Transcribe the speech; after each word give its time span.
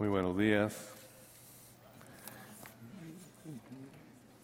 Muy 0.00 0.08
buenos 0.08 0.34
días. 0.34 0.72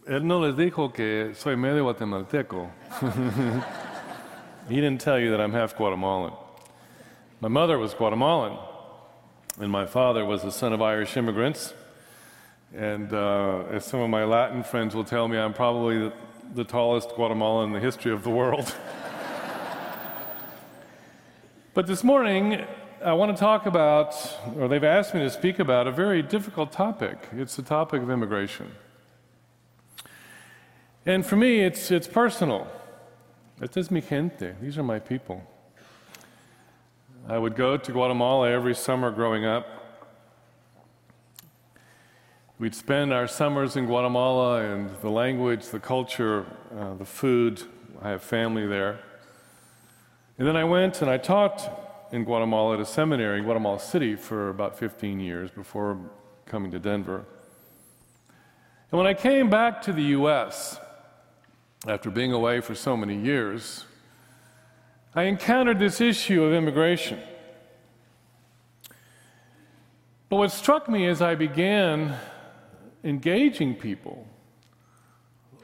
Él 0.06 0.26
no 0.26 0.38
les 0.40 0.54
dijo 0.54 0.92
que 0.92 1.32
soy 1.34 1.56
medio 1.56 1.84
guatemalteco. 1.84 2.68
he 4.68 4.74
didn't 4.74 5.00
tell 5.00 5.18
you 5.18 5.30
that 5.30 5.40
I'm 5.40 5.54
half 5.54 5.74
Guatemalan. 5.74 6.34
My 7.40 7.48
mother 7.48 7.78
was 7.78 7.94
Guatemalan, 7.94 8.58
and 9.58 9.72
my 9.72 9.86
father 9.86 10.26
was 10.26 10.42
the 10.42 10.52
son 10.52 10.74
of 10.74 10.82
Irish 10.82 11.16
immigrants. 11.16 11.72
And 12.74 13.10
uh, 13.14 13.62
as 13.70 13.86
some 13.86 14.00
of 14.00 14.10
my 14.10 14.24
Latin 14.24 14.62
friends 14.62 14.94
will 14.94 15.04
tell 15.04 15.26
me, 15.26 15.38
I'm 15.38 15.54
probably 15.54 15.98
the, 15.98 16.12
the 16.54 16.64
tallest 16.64 17.08
Guatemalan 17.16 17.68
in 17.68 17.72
the 17.72 17.80
history 17.80 18.12
of 18.12 18.24
the 18.24 18.30
world. 18.30 18.74
but 21.72 21.86
this 21.86 22.04
morning, 22.04 22.66
I 23.04 23.12
want 23.12 23.36
to 23.36 23.38
talk 23.38 23.66
about, 23.66 24.14
or 24.58 24.68
they've 24.68 24.82
asked 24.82 25.12
me 25.12 25.20
to 25.20 25.28
speak 25.28 25.58
about, 25.58 25.86
a 25.86 25.92
very 25.92 26.22
difficult 26.22 26.72
topic. 26.72 27.18
It's 27.32 27.54
the 27.54 27.62
topic 27.62 28.02
of 28.02 28.10
immigration. 28.10 28.72
And 31.04 31.24
for 31.24 31.36
me, 31.36 31.60
it's, 31.60 31.90
it's 31.90 32.06
personal. 32.06 32.66
Esta 33.62 33.80
es 33.80 33.90
mi 33.90 34.00
gente. 34.00 34.54
These 34.62 34.78
are 34.78 34.82
my 34.82 34.98
people. 34.98 35.42
I 37.28 37.38
would 37.38 37.54
go 37.54 37.76
to 37.76 37.92
Guatemala 37.92 38.50
every 38.50 38.74
summer 38.74 39.10
growing 39.10 39.44
up. 39.44 39.66
We'd 42.58 42.74
spend 42.74 43.12
our 43.12 43.26
summers 43.26 43.76
in 43.76 43.84
Guatemala 43.84 44.62
and 44.62 44.90
the 45.02 45.10
language, 45.10 45.66
the 45.68 45.80
culture, 45.80 46.46
uh, 46.74 46.94
the 46.94 47.04
food. 47.04 47.62
I 48.00 48.08
have 48.08 48.22
family 48.22 48.66
there. 48.66 49.00
And 50.38 50.48
then 50.48 50.56
I 50.56 50.64
went 50.64 51.02
and 51.02 51.10
I 51.10 51.18
taught 51.18 51.85
in 52.12 52.24
Guatemala 52.24 52.74
at 52.74 52.80
a 52.80 52.86
seminary 52.86 53.38
in 53.38 53.44
Guatemala 53.44 53.80
City 53.80 54.16
for 54.16 54.48
about 54.48 54.78
15 54.78 55.20
years 55.20 55.50
before 55.50 55.98
coming 56.46 56.70
to 56.70 56.78
Denver. 56.78 57.24
And 58.90 58.98
when 58.98 59.06
I 59.06 59.14
came 59.14 59.50
back 59.50 59.82
to 59.82 59.92
the 59.92 60.02
U.S., 60.02 60.78
after 61.86 62.10
being 62.10 62.32
away 62.32 62.60
for 62.60 62.74
so 62.74 62.96
many 62.96 63.16
years, 63.16 63.84
I 65.14 65.24
encountered 65.24 65.78
this 65.78 66.00
issue 66.00 66.42
of 66.42 66.52
immigration. 66.52 67.20
But 70.28 70.36
what 70.36 70.50
struck 70.50 70.88
me 70.88 71.06
as 71.06 71.22
I 71.22 71.34
began 71.34 72.16
engaging 73.04 73.76
people 73.76 74.26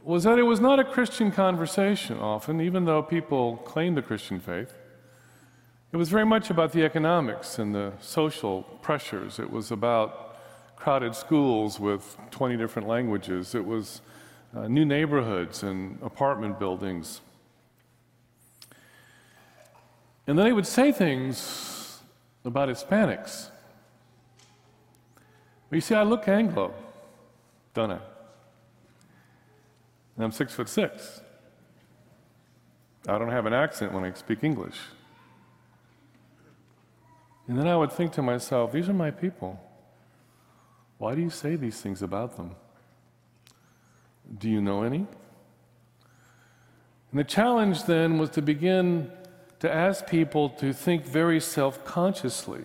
was 0.05 0.25
that 0.25 0.39
it 0.39 0.43
was 0.43 0.61
not 0.61 0.79
a 0.79 0.85
Christian 0.85 1.31
conversation 1.31 2.19
often, 2.19 2.61
even 2.61 2.85
though 2.85 3.03
people 3.03 3.57
claim 3.59 3.95
the 3.95 4.03
Christian 4.03 4.41
faith. 4.41 4.73
It 5.93 5.99
was 5.99 6.09
very 6.09 6.25
much 6.25 6.49
about 6.49 6.73
the 6.73 6.85
economics 6.85 7.59
and 7.59 7.75
the 7.75 7.93
social 8.01 8.63
pressures. 8.81 9.39
It 9.39 9.51
was 9.51 9.71
about 9.71 10.39
crowded 10.75 11.15
schools 11.15 11.79
with 11.79 12.17
20 12.31 12.57
different 12.57 12.89
languages. 12.89 13.55
It 13.55 13.67
was 13.67 14.01
uh, 14.57 14.69
new 14.69 14.87
neighborhoods 14.87 15.63
and 15.63 15.99
apartment 16.03 16.59
buildings. 16.59 17.21
And 20.27 20.39
then 20.39 20.47
they 20.47 20.53
would 20.55 20.67
say 20.67 20.93
things 20.93 22.01
about 22.43 22.71
Hispanics. 22.71 23.51
Well, 25.71 25.77
you 25.77 25.83
see, 25.83 25.95
I 25.95 26.05
look 26.05 26.27
Anglo, 26.27 26.73
don't 27.75 27.91
I? 27.91 27.99
And 30.17 30.25
I'm 30.25 30.33
six 30.33 30.55
foot 30.55 30.71
six. 30.71 31.21
I 33.07 33.19
don't 33.19 33.31
have 33.31 33.45
an 33.45 33.53
accent 33.53 33.93
when 33.93 34.05
I 34.05 34.15
speak 34.15 34.43
English. 34.43 34.77
And 37.49 37.59
then 37.59 37.67
I 37.67 37.77
would 37.77 37.93
think 37.93 38.13
to 38.13 38.23
myself, 38.23 38.73
these 38.73 38.89
are 38.89 38.95
my 38.95 39.11
people. 39.11 39.61
Why 40.99 41.15
do 41.15 41.21
you 41.21 41.31
say 41.31 41.57
these 41.57 41.81
things 41.81 42.03
about 42.03 42.37
them? 42.37 42.55
Do 44.39 44.49
you 44.49 44.61
know 44.61 44.83
any? 44.85 45.07
And 47.11 47.21
the 47.21 47.25
challenge 47.25 47.85
then 47.85 48.19
was 48.19 48.31
to 48.31 48.43
begin 48.43 49.11
to 49.59 49.73
ask 49.73 50.07
people 50.07 50.49
to 50.51 50.73
think 50.73 51.05
very 51.05 51.41
self 51.41 51.85
consciously 51.85 52.63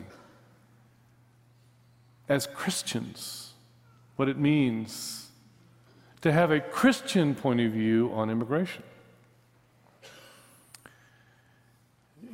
as 2.30 2.48
Christians 2.48 3.54
what 4.16 4.30
it 4.30 4.38
means 4.38 5.28
to 6.22 6.32
have 6.32 6.52
a 6.52 6.60
Christian 6.60 7.36
point 7.36 7.62
of 7.62 7.72
view 7.72 8.12
on 8.14 8.30
immigration. 8.30 8.84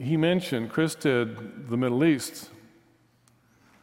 He 0.04 0.18
mentioned, 0.18 0.70
Chris 0.70 0.96
did, 0.96 1.70
the 1.70 1.78
Middle 1.78 2.04
East. 2.04 2.50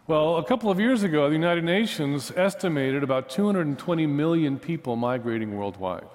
Well, 0.06 0.36
a 0.36 0.44
couple 0.44 0.70
of 0.70 0.78
years 0.78 1.02
ago, 1.02 1.28
the 1.28 1.34
United 1.34 1.64
Nations 1.64 2.30
estimated 2.36 3.02
about 3.02 3.30
220 3.30 4.06
million 4.06 4.58
people 4.58 4.96
migrating 4.96 5.56
worldwide. 5.56 6.06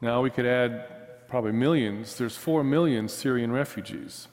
Now 0.00 0.20
we 0.20 0.30
could 0.30 0.46
add 0.46 1.28
probably 1.28 1.52
millions. 1.52 2.18
There's 2.18 2.36
4 2.36 2.64
million 2.64 3.08
Syrian 3.08 3.52
refugees 3.52 4.26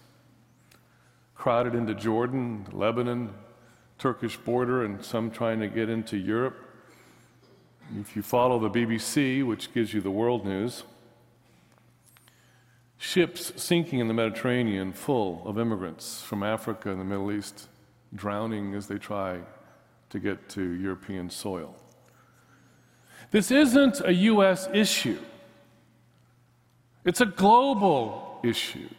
crowded 1.35 1.75
into 1.75 1.93
Jordan, 1.93 2.65
Lebanon, 2.71 3.33
Turkish 3.99 4.35
border, 4.37 4.83
and 4.83 5.05
some 5.05 5.29
trying 5.29 5.59
to 5.59 5.67
get 5.67 5.89
into 5.89 6.17
Europe. 6.17 6.57
If 7.99 8.15
you 8.15 8.23
follow 8.23 8.57
the 8.57 8.69
BBC, 8.69 9.45
which 9.45 9.71
gives 9.73 9.93
you 9.93 10.01
the 10.01 10.11
world 10.11 10.43
news, 10.43 10.85
ships 13.01 13.51
sinking 13.55 13.97
in 13.97 14.07
the 14.07 14.13
Mediterranean 14.13 14.93
full 14.93 15.41
of 15.47 15.57
immigrants 15.57 16.21
from 16.21 16.43
Africa 16.43 16.91
and 16.91 17.01
the 17.01 17.03
Middle 17.03 17.31
East 17.31 17.67
drowning 18.13 18.75
as 18.75 18.85
they 18.85 18.99
try 18.99 19.39
to 20.11 20.19
get 20.19 20.47
to 20.49 20.61
European 20.61 21.27
soil. 21.31 21.75
This 23.31 23.49
isn't 23.49 24.01
a 24.05 24.13
U.S. 24.13 24.69
issue, 24.71 25.17
it's 27.03 27.21
a 27.21 27.25
global 27.25 28.39
issue. 28.43 28.89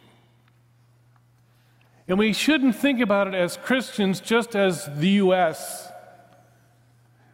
And 2.05 2.19
we 2.19 2.33
shouldn't 2.33 2.75
think 2.75 2.99
about 2.99 3.29
it 3.29 3.35
as 3.35 3.55
Christians 3.55 4.19
just 4.19 4.53
as 4.53 4.89
the 4.97 5.11
U.S. 5.11 5.92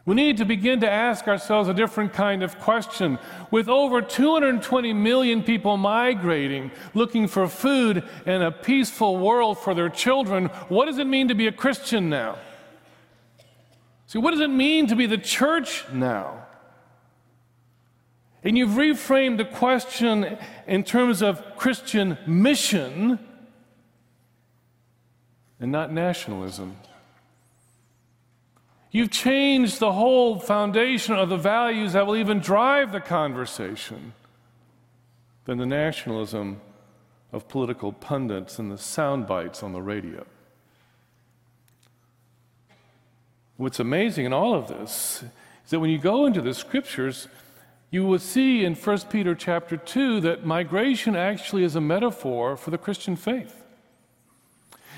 We 0.06 0.14
need 0.14 0.38
to 0.38 0.44
begin 0.44 0.80
to 0.80 0.90
ask 0.90 1.28
ourselves 1.28 1.68
a 1.68 1.74
different 1.74 2.12
kind 2.12 2.42
of 2.42 2.58
question. 2.58 3.18
With 3.50 3.68
over 3.68 4.00
220 4.00 4.92
million 4.94 5.42
people 5.42 5.76
migrating, 5.76 6.70
looking 6.94 7.28
for 7.28 7.46
food 7.48 8.02
and 8.24 8.42
a 8.42 8.50
peaceful 8.50 9.18
world 9.18 9.58
for 9.58 9.74
their 9.74 9.90
children, 9.90 10.46
what 10.68 10.86
does 10.86 10.98
it 10.98 11.06
mean 11.06 11.28
to 11.28 11.34
be 11.34 11.46
a 11.46 11.52
Christian 11.52 12.08
now? 12.08 12.38
See, 14.06 14.18
what 14.18 14.32
does 14.32 14.40
it 14.40 14.50
mean 14.50 14.86
to 14.88 14.96
be 14.96 15.06
the 15.06 15.18
church 15.18 15.84
now? 15.92 16.46
And 18.42 18.56
you've 18.56 18.70
reframed 18.70 19.36
the 19.36 19.44
question 19.44 20.38
in 20.66 20.82
terms 20.82 21.20
of 21.20 21.56
Christian 21.56 22.16
mission 22.26 23.18
and 25.60 25.70
not 25.70 25.92
nationalism. 25.92 26.76
You've 28.92 29.10
changed 29.10 29.78
the 29.78 29.92
whole 29.92 30.38
foundation 30.38 31.14
of 31.14 31.28
the 31.28 31.36
values 31.36 31.92
that 31.92 32.06
will 32.06 32.16
even 32.16 32.40
drive 32.40 32.90
the 32.90 33.00
conversation 33.00 34.14
than 35.44 35.58
the 35.58 35.66
nationalism 35.66 36.60
of 37.32 37.48
political 37.48 37.92
pundits 37.92 38.58
and 38.58 38.70
the 38.70 38.78
sound 38.78 39.26
bites 39.28 39.62
on 39.62 39.72
the 39.72 39.82
radio. 39.82 40.26
What's 43.56 43.78
amazing 43.78 44.24
in 44.26 44.32
all 44.32 44.54
of 44.54 44.68
this 44.68 45.22
is 45.64 45.70
that 45.70 45.80
when 45.80 45.90
you 45.90 45.98
go 45.98 46.26
into 46.26 46.40
the 46.40 46.54
scriptures, 46.54 47.28
you 47.90 48.04
will 48.04 48.18
see 48.18 48.64
in 48.64 48.74
1 48.74 48.98
Peter 49.10 49.34
chapter 49.34 49.76
2 49.76 50.20
that 50.22 50.44
migration 50.44 51.14
actually 51.14 51.62
is 51.62 51.76
a 51.76 51.80
metaphor 51.80 52.56
for 52.56 52.70
the 52.70 52.78
Christian 52.78 53.16
faith. 53.16 53.59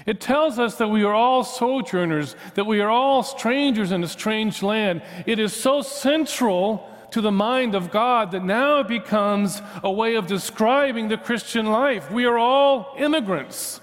It 0.06 0.20
tells 0.20 0.58
us 0.58 0.76
that 0.76 0.88
we 0.88 1.04
are 1.04 1.14
all 1.14 1.44
sojourners, 1.44 2.34
that 2.54 2.64
we 2.64 2.80
are 2.80 2.90
all 2.90 3.22
strangers 3.22 3.92
in 3.92 4.02
a 4.02 4.08
strange 4.08 4.62
land. 4.62 5.02
It 5.26 5.38
is 5.38 5.52
so 5.52 5.82
central 5.82 6.88
to 7.12 7.20
the 7.20 7.30
mind 7.30 7.74
of 7.74 7.90
God 7.90 8.32
that 8.32 8.44
now 8.44 8.80
it 8.80 8.88
becomes 8.88 9.60
a 9.82 9.92
way 9.92 10.14
of 10.14 10.26
describing 10.26 11.08
the 11.08 11.18
Christian 11.18 11.66
life. 11.66 12.10
We 12.10 12.24
are 12.24 12.38
all 12.38 12.94
immigrants 12.98 13.80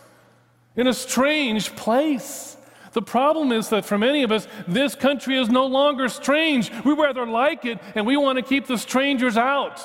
in 0.75 0.87
a 0.87 0.93
strange 0.93 1.75
place. 1.75 2.57
The 2.93 3.01
problem 3.03 3.51
is 3.51 3.69
that 3.69 3.85
for 3.85 3.97
many 3.97 4.23
of 4.23 4.31
us, 4.31 4.47
this 4.67 4.95
country 4.95 5.37
is 5.37 5.47
no 5.47 5.67
longer 5.67 6.09
strange. 6.09 6.71
We 6.83 6.93
rather 6.93 7.25
like 7.25 7.65
it, 7.65 7.79
and 7.93 8.05
we 8.07 8.17
want 8.17 8.37
to 8.37 8.41
keep 8.41 8.65
the 8.65 8.77
strangers 8.77 9.37
out. 9.37 9.79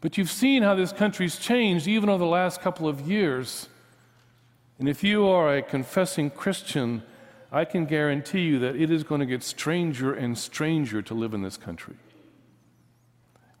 But 0.00 0.16
you've 0.16 0.30
seen 0.30 0.62
how 0.62 0.74
this 0.74 0.92
country's 0.92 1.38
changed 1.38 1.86
even 1.86 2.08
over 2.08 2.18
the 2.18 2.30
last 2.30 2.60
couple 2.60 2.88
of 2.88 3.00
years. 3.02 3.68
And 4.78 4.88
if 4.88 5.04
you 5.04 5.26
are 5.26 5.56
a 5.56 5.62
confessing 5.62 6.30
Christian, 6.30 7.02
I 7.52 7.64
can 7.64 7.84
guarantee 7.84 8.42
you 8.42 8.58
that 8.60 8.76
it 8.76 8.90
is 8.90 9.04
going 9.04 9.20
to 9.20 9.26
get 9.26 9.42
stranger 9.42 10.14
and 10.14 10.38
stranger 10.38 11.02
to 11.02 11.14
live 11.14 11.34
in 11.34 11.42
this 11.42 11.56
country. 11.56 11.96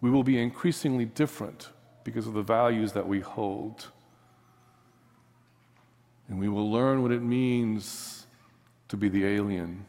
We 0.00 0.10
will 0.10 0.22
be 0.22 0.40
increasingly 0.40 1.04
different 1.04 1.68
because 2.04 2.26
of 2.26 2.32
the 2.32 2.42
values 2.42 2.92
that 2.92 3.06
we 3.06 3.20
hold. 3.20 3.88
And 6.28 6.38
we 6.38 6.48
will 6.48 6.70
learn 6.70 7.02
what 7.02 7.12
it 7.12 7.22
means 7.22 8.26
to 8.88 8.96
be 8.96 9.08
the 9.08 9.26
alien. 9.26 9.84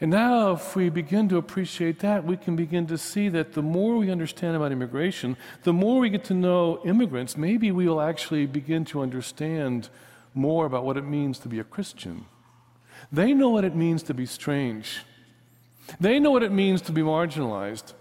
And 0.00 0.12
now, 0.12 0.52
if 0.52 0.76
we 0.76 0.90
begin 0.90 1.28
to 1.28 1.38
appreciate 1.38 1.98
that, 2.00 2.24
we 2.24 2.36
can 2.36 2.54
begin 2.54 2.86
to 2.86 2.96
see 2.96 3.28
that 3.30 3.54
the 3.54 3.62
more 3.62 3.96
we 3.96 4.12
understand 4.12 4.54
about 4.54 4.70
immigration, 4.70 5.36
the 5.64 5.72
more 5.72 5.98
we 5.98 6.08
get 6.08 6.22
to 6.24 6.34
know 6.34 6.80
immigrants, 6.84 7.36
maybe 7.36 7.72
we 7.72 7.88
will 7.88 8.00
actually 8.00 8.46
begin 8.46 8.84
to 8.86 9.00
understand 9.00 9.88
more 10.34 10.66
about 10.66 10.84
what 10.84 10.96
it 10.96 11.02
means 11.02 11.40
to 11.40 11.48
be 11.48 11.58
a 11.58 11.64
Christian. 11.64 12.26
They 13.10 13.34
know 13.34 13.48
what 13.48 13.64
it 13.64 13.74
means 13.74 14.04
to 14.04 14.14
be 14.14 14.26
strange, 14.26 15.02
they 15.98 16.20
know 16.20 16.30
what 16.30 16.44
it 16.44 16.52
means 16.52 16.80
to 16.82 16.92
be 16.92 17.02
marginalized, 17.02 17.94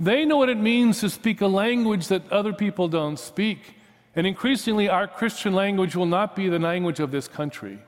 they 0.00 0.24
know 0.24 0.38
what 0.38 0.48
it 0.48 0.58
means 0.58 1.00
to 1.00 1.10
speak 1.10 1.40
a 1.40 1.46
language 1.46 2.08
that 2.08 2.30
other 2.32 2.52
people 2.52 2.88
don't 2.88 3.18
speak. 3.18 3.74
And 4.16 4.26
increasingly, 4.26 4.88
our 4.88 5.06
Christian 5.06 5.54
language 5.54 5.94
will 5.94 6.06
not 6.06 6.34
be 6.34 6.48
the 6.48 6.58
language 6.58 6.98
of 6.98 7.12
this 7.12 7.28
country. 7.28 7.78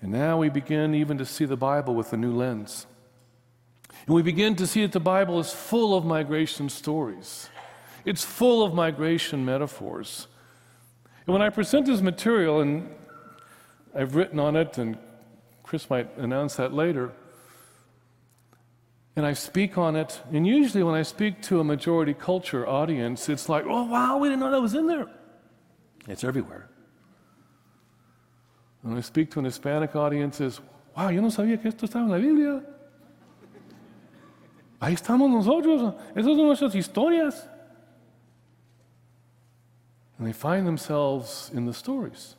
And 0.00 0.12
now 0.12 0.38
we 0.38 0.48
begin 0.48 0.94
even 0.94 1.18
to 1.18 1.24
see 1.24 1.44
the 1.44 1.56
Bible 1.56 1.94
with 1.94 2.12
a 2.12 2.16
new 2.16 2.32
lens. 2.32 2.86
And 4.06 4.14
we 4.14 4.22
begin 4.22 4.54
to 4.56 4.66
see 4.66 4.82
that 4.82 4.92
the 4.92 5.00
Bible 5.00 5.40
is 5.40 5.52
full 5.52 5.96
of 5.96 6.04
migration 6.04 6.68
stories, 6.68 7.48
it's 8.04 8.24
full 8.24 8.62
of 8.64 8.74
migration 8.74 9.44
metaphors. 9.44 10.28
And 11.26 11.32
when 11.34 11.42
I 11.42 11.50
present 11.50 11.84
this 11.86 12.00
material, 12.00 12.60
and 12.60 12.88
I've 13.94 14.14
written 14.14 14.38
on 14.38 14.56
it, 14.56 14.78
and 14.78 14.96
Chris 15.62 15.90
might 15.90 16.16
announce 16.16 16.56
that 16.56 16.72
later, 16.72 17.12
and 19.14 19.26
I 19.26 19.34
speak 19.34 19.76
on 19.76 19.96
it, 19.96 20.20
and 20.32 20.46
usually 20.46 20.82
when 20.82 20.94
I 20.94 21.02
speak 21.02 21.42
to 21.42 21.60
a 21.60 21.64
majority 21.64 22.14
culture 22.14 22.66
audience, 22.66 23.28
it's 23.28 23.48
like, 23.48 23.64
oh, 23.66 23.82
wow, 23.84 24.16
we 24.16 24.28
didn't 24.28 24.40
know 24.40 24.50
that 24.52 24.62
was 24.62 24.74
in 24.74 24.86
there. 24.86 25.08
It's 26.06 26.24
everywhere. 26.24 26.70
When 28.82 28.96
I 28.96 29.00
speak 29.00 29.30
to 29.32 29.38
an 29.40 29.44
Hispanic 29.44 29.94
audience, 29.96 30.40
it's, 30.40 30.60
wow, 30.96 31.08
yo 31.08 31.20
no 31.20 31.28
sabía 31.28 31.60
que 31.60 31.68
esto 31.68 31.86
estaba 31.86 32.04
en 32.04 32.10
la 32.10 32.18
Biblia. 32.18 32.62
Ahí 34.80 34.94
estamos 34.94 35.30
nosotros. 35.30 35.94
Esas 36.14 36.36
son 36.36 36.46
nuestras 36.46 36.74
historias. 36.74 37.48
And 40.18 40.26
they 40.26 40.32
find 40.32 40.66
themselves 40.66 41.50
in 41.54 41.66
the 41.66 41.74
stories. 41.74 42.36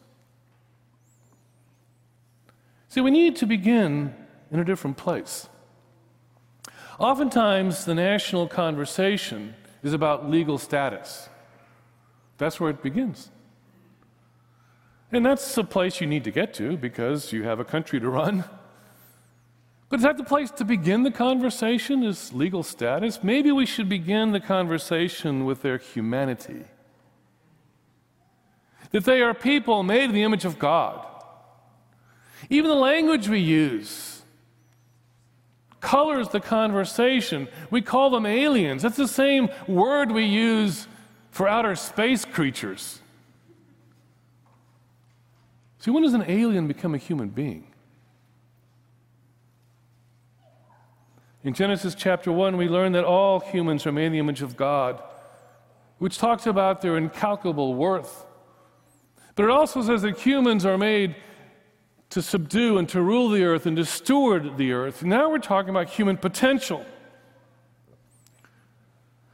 See, 2.90 3.02
we 3.02 3.12
need 3.12 3.36
to 3.38 3.46
begin 3.46 4.14
in 4.52 4.60
a 4.60 4.66
different 4.66 4.98
place. 4.98 5.48
Oftentimes, 7.00 7.86
the 7.86 7.94
national 7.94 8.48
conversation 8.48 9.54
is 9.84 9.94
about 9.94 10.30
legal 10.30 10.58
status. 10.58 11.30
That's 12.38 12.60
where 12.60 12.70
it 12.70 12.82
begins. 12.82 13.30
And 15.12 15.26
that's 15.26 15.58
a 15.58 15.64
place 15.64 16.02
you 16.02 16.08
need 16.08 16.24
to 16.26 16.32
get 16.32 16.54
to 16.56 16.78
because 16.78 17.34
you 17.34 17.44
have 17.44 17.60
a 17.60 17.66
country 17.66 18.00
to 18.00 18.10
run. 18.10 18.44
But 19.90 19.98
is 19.98 20.04
that 20.04 20.18
the 20.18 20.24
place 20.24 20.52
to 20.52 20.66
begin 20.66 21.02
the 21.02 21.12
conversation? 21.12 22.04
Is 22.04 22.32
legal 22.32 22.62
status? 22.62 23.24
Maybe 23.24 23.52
we 23.52 23.66
should 23.66 23.90
begin 23.90 24.32
the 24.32 24.40
conversation 24.40 25.46
with 25.46 25.64
their 25.64 25.80
humanity. 25.80 26.66
That 28.92 29.06
they 29.06 29.22
are 29.22 29.34
people 29.34 29.82
made 29.82 30.06
in 30.06 30.14
the 30.14 30.24
image 30.24 30.46
of 30.46 30.60
God. 30.60 31.06
Even 32.52 32.70
the 32.70 32.76
language 32.76 33.28
we 33.28 33.40
use 33.40 34.20
colors 35.82 36.30
the 36.30 36.40
conversation. 36.40 37.48
We 37.72 37.82
call 37.82 38.10
them 38.10 38.26
aliens. 38.26 38.82
That's 38.82 38.98
the 38.98 39.08
same 39.08 39.50
word 39.68 40.12
we 40.12 40.26
use 40.26 40.88
for 41.32 41.48
outer 41.48 41.76
space 41.76 42.26
creatures. 42.26 43.00
See, 45.80 45.92
when 45.92 46.04
does 46.04 46.14
an 46.14 46.26
alien 46.28 46.68
become 46.68 46.94
a 46.94 46.98
human 46.98 47.30
being? 47.30 47.66
In 51.42 51.54
Genesis 51.54 51.96
chapter 51.96 52.34
1, 52.34 52.58
we 52.58 52.68
learn 52.68 52.92
that 52.92 53.06
all 53.06 53.40
humans 53.40 53.88
are 53.88 53.94
made 53.94 54.08
in 54.08 54.12
the 54.12 54.20
image 54.20 54.42
of 54.42 54.58
God, 54.58 55.02
which 55.98 56.18
talks 56.18 56.46
about 56.46 56.82
their 56.82 56.98
incalculable 56.98 57.76
worth. 57.76 58.26
But 59.36 59.46
it 59.46 59.52
also 59.52 59.82
says 59.82 60.02
that 60.02 60.18
humans 60.18 60.66
are 60.66 60.78
made 60.78 61.16
to 62.10 62.22
subdue 62.22 62.78
and 62.78 62.90
to 62.90 63.02
rule 63.02 63.30
the 63.30 63.44
earth 63.44 63.66
and 63.66 63.78
to 63.78 63.86
steward 63.86 64.58
the 64.58 64.74
earth. 64.74 65.02
Now 65.04 65.30
we're 65.30 65.38
talking 65.38 65.70
about 65.70 65.90
human 65.90 66.18
potential. 66.18 66.86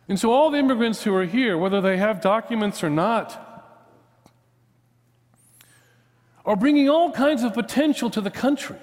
And 0.07 0.19
so, 0.19 0.31
all 0.31 0.51
the 0.51 0.59
immigrants 0.59 1.03
who 1.03 1.15
are 1.15 1.25
here, 1.25 1.57
whether 1.57 1.81
they 1.81 1.97
have 1.97 2.21
documents 2.21 2.83
or 2.83 2.91
not, 2.91 3.44
are 6.45 6.55
bringing 6.55 6.89
all 6.89 7.11
kinds 7.11 7.43
of 7.43 7.53
potential 7.53 8.09
to 8.11 8.21
the 8.21 8.29
country. 8.29 8.77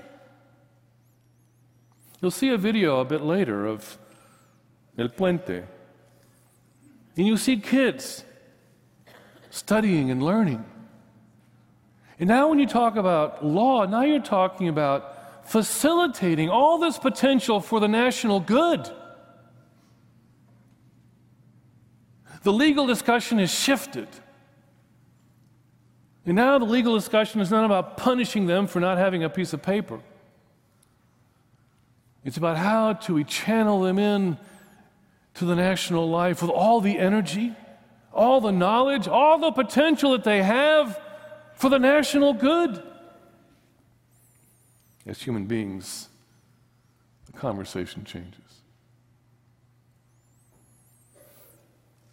You'll 2.20 2.30
see 2.30 2.50
a 2.50 2.58
video 2.58 3.00
a 3.00 3.04
bit 3.04 3.22
later 3.22 3.66
of 3.66 3.98
El 4.98 5.08
Puente. 5.08 5.64
And 7.16 7.26
you 7.26 7.36
see 7.36 7.56
kids 7.56 8.24
studying 9.50 10.10
and 10.10 10.22
learning. 10.22 10.64
And 12.18 12.28
now, 12.28 12.48
when 12.48 12.58
you 12.58 12.66
talk 12.66 12.96
about 12.96 13.44
law, 13.44 13.84
now 13.86 14.02
you're 14.02 14.20
talking 14.20 14.68
about 14.68 15.48
facilitating 15.48 16.48
all 16.48 16.78
this 16.78 16.98
potential 16.98 17.60
for 17.60 17.80
the 17.80 17.88
national 17.88 18.40
good. 18.40 18.88
The 22.42 22.52
legal 22.52 22.86
discussion 22.86 23.38
has 23.38 23.52
shifted. 23.52 24.08
And 26.24 26.36
now 26.36 26.58
the 26.58 26.64
legal 26.64 26.94
discussion 26.94 27.40
is 27.40 27.50
not 27.50 27.64
about 27.64 27.96
punishing 27.96 28.46
them 28.46 28.66
for 28.66 28.78
not 28.78 28.98
having 28.98 29.24
a 29.24 29.30
piece 29.30 29.52
of 29.52 29.62
paper. 29.62 30.00
It's 32.24 32.36
about 32.36 32.56
how 32.56 32.92
do 32.92 33.14
we 33.14 33.24
channel 33.24 33.80
them 33.80 33.98
in 33.98 34.38
to 35.34 35.44
the 35.44 35.56
national 35.56 36.08
life 36.08 36.40
with 36.40 36.50
all 36.50 36.80
the 36.80 36.98
energy, 36.98 37.54
all 38.12 38.40
the 38.40 38.52
knowledge, 38.52 39.08
all 39.08 39.38
the 39.38 39.50
potential 39.50 40.12
that 40.12 40.22
they 40.22 40.42
have 40.42 41.00
for 41.54 41.68
the 41.68 41.78
national 41.78 42.34
good. 42.34 42.82
As 45.04 45.20
human 45.20 45.46
beings, 45.46 46.08
the 47.26 47.32
conversation 47.32 48.04
changes. 48.04 48.38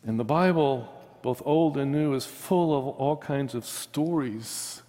In 0.07 0.17
the 0.17 0.23
Bible, 0.23 0.91
both 1.21 1.41
old 1.45 1.77
and 1.77 1.91
new, 1.91 2.13
is 2.13 2.25
full 2.25 2.77
of 2.77 2.87
all 2.87 3.17
kinds 3.17 3.55
of 3.55 3.65
stories 3.65 4.81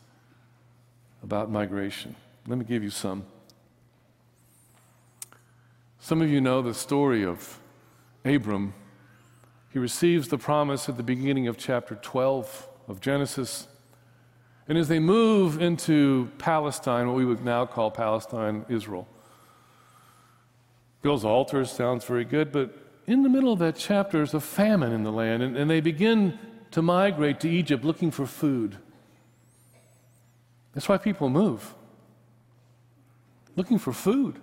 about 1.23 1.51
migration. 1.51 2.17
Let 2.47 2.59
me 2.59 2.65
give 2.65 2.83
you 2.83 2.91
some. 2.91 3.25
Some 5.99 6.23
of 6.23 6.31
you 6.31 6.41
know 6.41 6.63
the 6.63 6.75
story 6.75 7.25
of 7.25 7.61
Abram. 8.25 8.75
He 9.73 9.79
receives 9.79 10.29
the 10.29 10.39
promise 10.39 10.89
at 10.89 10.97
the 10.97 11.03
beginning 11.03 11.47
of 11.47 11.57
chapter 11.59 11.95
12 11.95 12.69
of 12.89 13.01
Genesis. 13.01 13.69
And 14.67 14.79
as 14.79 14.89
they 14.89 14.99
move 14.99 15.61
into 15.61 16.31
Palestine, 16.39 17.07
what 17.07 17.17
we 17.17 17.25
would 17.25 17.45
now 17.45 17.67
call 17.67 17.91
Palestine, 17.91 18.65
Israel, 18.69 19.07
builds 21.03 21.25
altars, 21.25 21.71
sounds 21.71 22.05
very 22.05 22.25
good, 22.25 22.51
but 22.51 22.90
in 23.11 23.25
the 23.25 23.29
middle 23.29 23.53
of 23.53 23.59
that 23.59 23.75
chapter, 23.75 24.19
there's 24.19 24.35
a 24.35 24.41
famine 24.41 24.93
in 24.93 25.03
the 25.03 25.11
land, 25.11 25.43
and, 25.43 25.57
and 25.57 25.69
they 25.69 25.81
begin 25.81 26.39
to 26.71 26.81
migrate 26.81 27.41
to 27.41 27.51
Egypt 27.51 27.85
looking 27.85 28.13
for 28.13 28.25
food. 28.25 28.79
That's 30.75 30.89
why 30.89 30.97
people 30.97 31.29
move, 31.29 31.75
looking 33.57 33.79
for 33.79 33.93
food. 33.93 34.39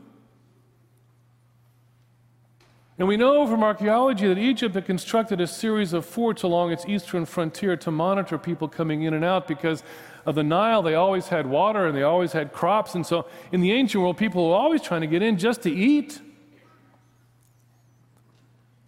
And 2.99 3.07
we 3.07 3.15
know 3.15 3.47
from 3.47 3.63
archaeology 3.63 4.27
that 4.27 4.37
Egypt 4.37 4.75
had 4.75 4.85
constructed 4.85 5.39
a 5.39 5.47
series 5.47 5.93
of 5.93 6.05
forts 6.05 6.43
along 6.43 6.73
its 6.73 6.85
eastern 6.87 7.25
frontier 7.25 7.77
to 7.77 7.89
monitor 7.89 8.37
people 8.37 8.67
coming 8.67 9.03
in 9.03 9.13
and 9.13 9.23
out 9.23 9.47
because 9.47 9.81
of 10.25 10.35
the 10.35 10.43
Nile. 10.43 10.81
They 10.81 10.95
always 10.95 11.29
had 11.29 11.47
water 11.47 11.87
and 11.87 11.95
they 11.95 12.03
always 12.03 12.33
had 12.33 12.51
crops. 12.51 12.95
And 12.95 13.05
so 13.05 13.27
in 13.53 13.61
the 13.61 13.71
ancient 13.71 14.01
world, 14.01 14.17
people 14.17 14.49
were 14.49 14.55
always 14.55 14.81
trying 14.81 15.01
to 15.01 15.07
get 15.07 15.21
in 15.21 15.37
just 15.37 15.61
to 15.61 15.71
eat. 15.71 16.19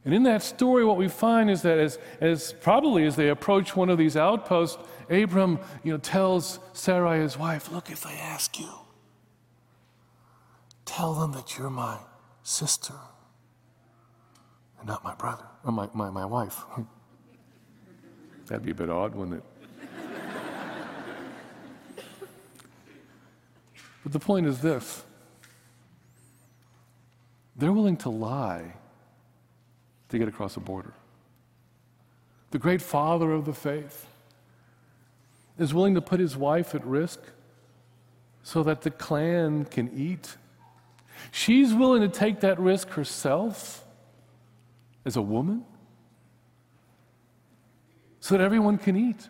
And 0.05 0.13
in 0.13 0.23
that 0.23 0.41
story, 0.41 0.85
what 0.85 0.97
we 0.97 1.09
find 1.09 1.49
is 1.49 1.61
that 1.63 1.77
as, 1.77 1.99
as 2.21 2.53
probably 2.53 3.05
as 3.05 3.15
they 3.15 3.29
approach 3.29 3.75
one 3.75 3.89
of 3.89 3.97
these 3.97 4.15
outposts, 4.15 4.81
Abram 5.09 5.59
you 5.83 5.91
know, 5.91 5.97
tells 5.97 6.59
Sarai, 6.73 7.19
his 7.19 7.37
wife, 7.37 7.71
Look, 7.71 7.89
if 7.91 8.01
they 8.01 8.13
ask 8.13 8.59
you, 8.59 8.69
tell 10.85 11.13
them 11.13 11.33
that 11.33 11.57
you're 11.57 11.69
my 11.69 11.97
sister 12.43 12.93
and 14.79 14.87
not 14.87 15.03
my 15.03 15.13
brother, 15.15 15.45
or 15.65 15.71
my, 15.73 15.89
my, 15.93 16.09
my 16.09 16.25
wife. 16.25 16.61
That'd 18.47 18.63
be 18.63 18.71
a 18.71 18.75
bit 18.75 18.89
odd, 18.89 19.13
wouldn't 19.13 19.37
it? 19.37 19.43
but 24.03 24.11
the 24.13 24.19
point 24.19 24.47
is 24.47 24.61
this 24.61 25.03
they're 27.57 27.73
willing 27.73 27.97
to 27.97 28.09
lie 28.09 28.73
to 30.09 30.17
get 30.17 30.27
across 30.27 30.57
a 30.57 30.59
border. 30.59 30.93
the 32.51 32.57
great 32.57 32.81
father 32.81 33.31
of 33.31 33.45
the 33.45 33.53
faith, 33.53 34.07
is 35.59 35.73
willing 35.73 35.93
to 35.93 36.01
put 36.01 36.19
his 36.19 36.35
wife 36.35 36.73
at 36.73 36.83
risk 36.85 37.19
so 38.41 38.63
that 38.63 38.81
the 38.81 38.89
clan 38.89 39.65
can 39.65 39.91
eat. 39.95 40.37
She's 41.31 41.73
willing 41.73 42.01
to 42.01 42.07
take 42.07 42.39
that 42.39 42.59
risk 42.59 42.89
herself 42.91 43.83
as 45.05 45.17
a 45.17 45.21
woman 45.21 45.65
so 48.21 48.37
that 48.37 48.43
everyone 48.43 48.77
can 48.77 48.95
eat. 48.95 49.27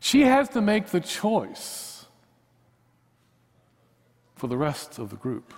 She 0.00 0.20
has 0.22 0.48
to 0.50 0.60
make 0.60 0.86
the 0.88 1.00
choice 1.00 2.06
for 4.34 4.46
the 4.46 4.56
rest 4.56 4.98
of 4.98 5.10
the 5.10 5.16
group. 5.16 5.52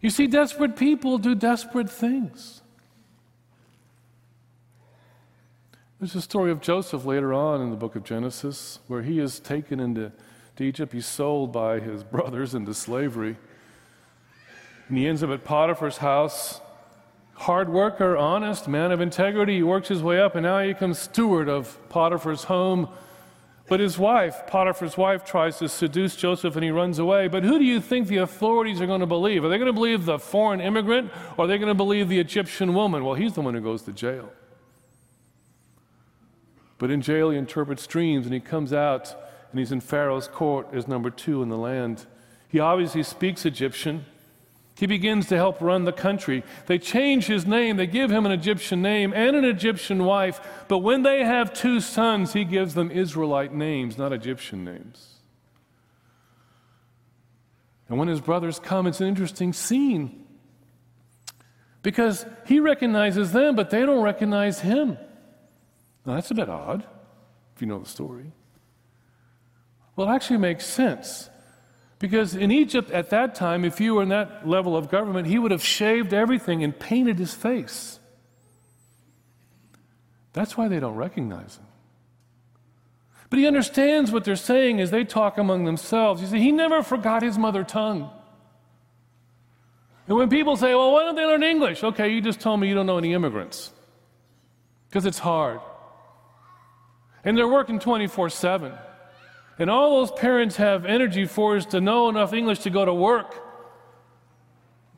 You 0.00 0.10
see, 0.10 0.26
desperate 0.26 0.76
people 0.76 1.18
do 1.18 1.34
desperate 1.34 1.90
things. 1.90 2.62
There's 5.98 6.14
a 6.14 6.20
story 6.20 6.50
of 6.50 6.60
Joseph 6.60 7.06
later 7.06 7.32
on 7.32 7.62
in 7.62 7.70
the 7.70 7.76
book 7.76 7.96
of 7.96 8.04
Genesis 8.04 8.80
where 8.86 9.02
he 9.02 9.18
is 9.18 9.40
taken 9.40 9.80
into 9.80 10.12
to 10.56 10.64
Egypt. 10.64 10.92
He's 10.92 11.06
sold 11.06 11.52
by 11.52 11.80
his 11.80 12.02
brothers 12.12 12.54
into 12.54 12.74
slavery. 12.74 13.36
And 14.88 14.98
he 14.98 15.06
ends 15.06 15.22
up 15.22 15.30
at 15.30 15.44
Potiphar's 15.44 15.98
house. 15.98 16.60
Hard 17.34 17.68
worker, 17.68 18.16
honest, 18.16 18.66
man 18.66 18.92
of 18.92 19.00
integrity. 19.00 19.56
He 19.56 19.62
works 19.62 19.88
his 19.88 20.02
way 20.02 20.20
up, 20.20 20.34
and 20.36 20.44
now 20.44 20.60
he 20.60 20.72
becomes 20.72 20.98
steward 20.98 21.48
of 21.48 21.78
Potiphar's 21.88 22.44
home. 22.44 22.88
But 23.68 23.80
his 23.80 23.98
wife, 23.98 24.46
Potiphar's 24.46 24.96
wife, 24.96 25.24
tries 25.24 25.58
to 25.58 25.68
seduce 25.68 26.14
Joseph 26.14 26.54
and 26.54 26.64
he 26.64 26.70
runs 26.70 27.00
away. 27.00 27.26
But 27.26 27.42
who 27.42 27.58
do 27.58 27.64
you 27.64 27.80
think 27.80 28.06
the 28.06 28.18
authorities 28.18 28.80
are 28.80 28.86
going 28.86 29.00
to 29.00 29.06
believe? 29.06 29.44
Are 29.44 29.48
they 29.48 29.58
going 29.58 29.66
to 29.66 29.72
believe 29.72 30.04
the 30.04 30.20
foreign 30.20 30.60
immigrant 30.60 31.10
or 31.36 31.44
are 31.44 31.48
they 31.48 31.58
going 31.58 31.68
to 31.68 31.74
believe 31.74 32.08
the 32.08 32.20
Egyptian 32.20 32.74
woman? 32.74 33.04
Well, 33.04 33.14
he's 33.14 33.34
the 33.34 33.40
one 33.40 33.54
who 33.54 33.60
goes 33.60 33.82
to 33.82 33.92
jail. 33.92 34.30
But 36.78 36.90
in 36.90 37.02
jail, 37.02 37.30
he 37.30 37.38
interprets 37.38 37.86
dreams 37.86 38.26
and 38.26 38.34
he 38.34 38.40
comes 38.40 38.72
out 38.72 39.14
and 39.50 39.58
he's 39.58 39.72
in 39.72 39.80
Pharaoh's 39.80 40.28
court 40.28 40.68
as 40.72 40.86
number 40.86 41.10
two 41.10 41.42
in 41.42 41.48
the 41.48 41.58
land. 41.58 42.06
He 42.48 42.60
obviously 42.60 43.02
speaks 43.02 43.44
Egyptian. 43.44 44.04
He 44.76 44.86
begins 44.86 45.26
to 45.28 45.36
help 45.36 45.60
run 45.62 45.84
the 45.84 45.92
country. 45.92 46.44
They 46.66 46.78
change 46.78 47.26
his 47.26 47.46
name, 47.46 47.76
they 47.76 47.86
give 47.86 48.10
him 48.10 48.26
an 48.26 48.32
Egyptian 48.32 48.82
name 48.82 49.14
and 49.14 49.34
an 49.34 49.44
Egyptian 49.44 50.04
wife, 50.04 50.40
but 50.68 50.78
when 50.78 51.02
they 51.02 51.24
have 51.24 51.54
two 51.54 51.80
sons, 51.80 52.34
he 52.34 52.44
gives 52.44 52.74
them 52.74 52.90
Israelite 52.90 53.54
names, 53.54 53.96
not 53.96 54.12
Egyptian 54.12 54.64
names. 54.64 55.14
And 57.88 57.98
when 57.98 58.08
his 58.08 58.20
brothers 58.20 58.58
come, 58.58 58.86
it's 58.86 59.00
an 59.00 59.06
interesting 59.06 59.52
scene 59.52 60.26
because 61.82 62.26
he 62.46 62.60
recognizes 62.60 63.32
them, 63.32 63.54
but 63.56 63.70
they 63.70 63.80
don't 63.80 64.02
recognize 64.02 64.60
him. 64.60 64.98
Now, 66.04 66.16
that's 66.16 66.30
a 66.30 66.34
bit 66.34 66.50
odd, 66.50 66.84
if 67.54 67.62
you 67.62 67.66
know 67.66 67.78
the 67.78 67.88
story. 67.88 68.32
Well, 69.94 70.10
it 70.10 70.12
actually 70.12 70.38
makes 70.38 70.66
sense. 70.66 71.30
Because 71.98 72.34
in 72.34 72.50
Egypt 72.50 72.90
at 72.90 73.10
that 73.10 73.34
time, 73.34 73.64
if 73.64 73.80
you 73.80 73.94
were 73.94 74.02
in 74.02 74.10
that 74.10 74.46
level 74.46 74.76
of 74.76 74.90
government, 74.90 75.26
he 75.28 75.38
would 75.38 75.50
have 75.50 75.64
shaved 75.64 76.12
everything 76.12 76.62
and 76.62 76.78
painted 76.78 77.18
his 77.18 77.32
face. 77.32 77.98
That's 80.34 80.56
why 80.56 80.68
they 80.68 80.78
don't 80.78 80.96
recognize 80.96 81.56
him. 81.56 81.64
But 83.30 83.38
he 83.38 83.46
understands 83.46 84.12
what 84.12 84.24
they're 84.24 84.36
saying 84.36 84.80
as 84.80 84.90
they 84.90 85.04
talk 85.04 85.38
among 85.38 85.64
themselves. 85.64 86.20
You 86.20 86.28
see, 86.28 86.38
he 86.38 86.52
never 86.52 86.82
forgot 86.82 87.22
his 87.22 87.38
mother 87.38 87.64
tongue. 87.64 88.10
And 90.06 90.16
when 90.16 90.28
people 90.28 90.56
say, 90.56 90.74
well, 90.74 90.92
why 90.92 91.02
don't 91.02 91.16
they 91.16 91.24
learn 91.24 91.42
English? 91.42 91.82
Okay, 91.82 92.10
you 92.10 92.20
just 92.20 92.40
told 92.40 92.60
me 92.60 92.68
you 92.68 92.74
don't 92.74 92.86
know 92.86 92.98
any 92.98 93.14
immigrants. 93.14 93.72
Because 94.88 95.06
it's 95.06 95.18
hard. 95.18 95.60
And 97.24 97.36
they're 97.36 97.48
working 97.48 97.80
24 97.80 98.30
7. 98.30 98.72
And 99.58 99.70
all 99.70 100.00
those 100.00 100.10
parents 100.10 100.56
have 100.56 100.84
energy 100.84 101.24
for 101.24 101.56
is 101.56 101.66
to 101.66 101.80
know 101.80 102.08
enough 102.08 102.32
English 102.32 102.60
to 102.60 102.70
go 102.70 102.84
to 102.84 102.92
work, 102.92 103.34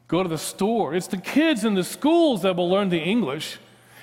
go 0.08 0.22
to 0.22 0.28
the 0.28 0.38
store. 0.38 0.94
It's 0.94 1.06
the 1.06 1.18
kids 1.18 1.64
in 1.64 1.74
the 1.74 1.84
schools 1.84 2.42
that 2.42 2.56
will 2.56 2.68
learn 2.68 2.88
the 2.88 2.98
English. 2.98 3.58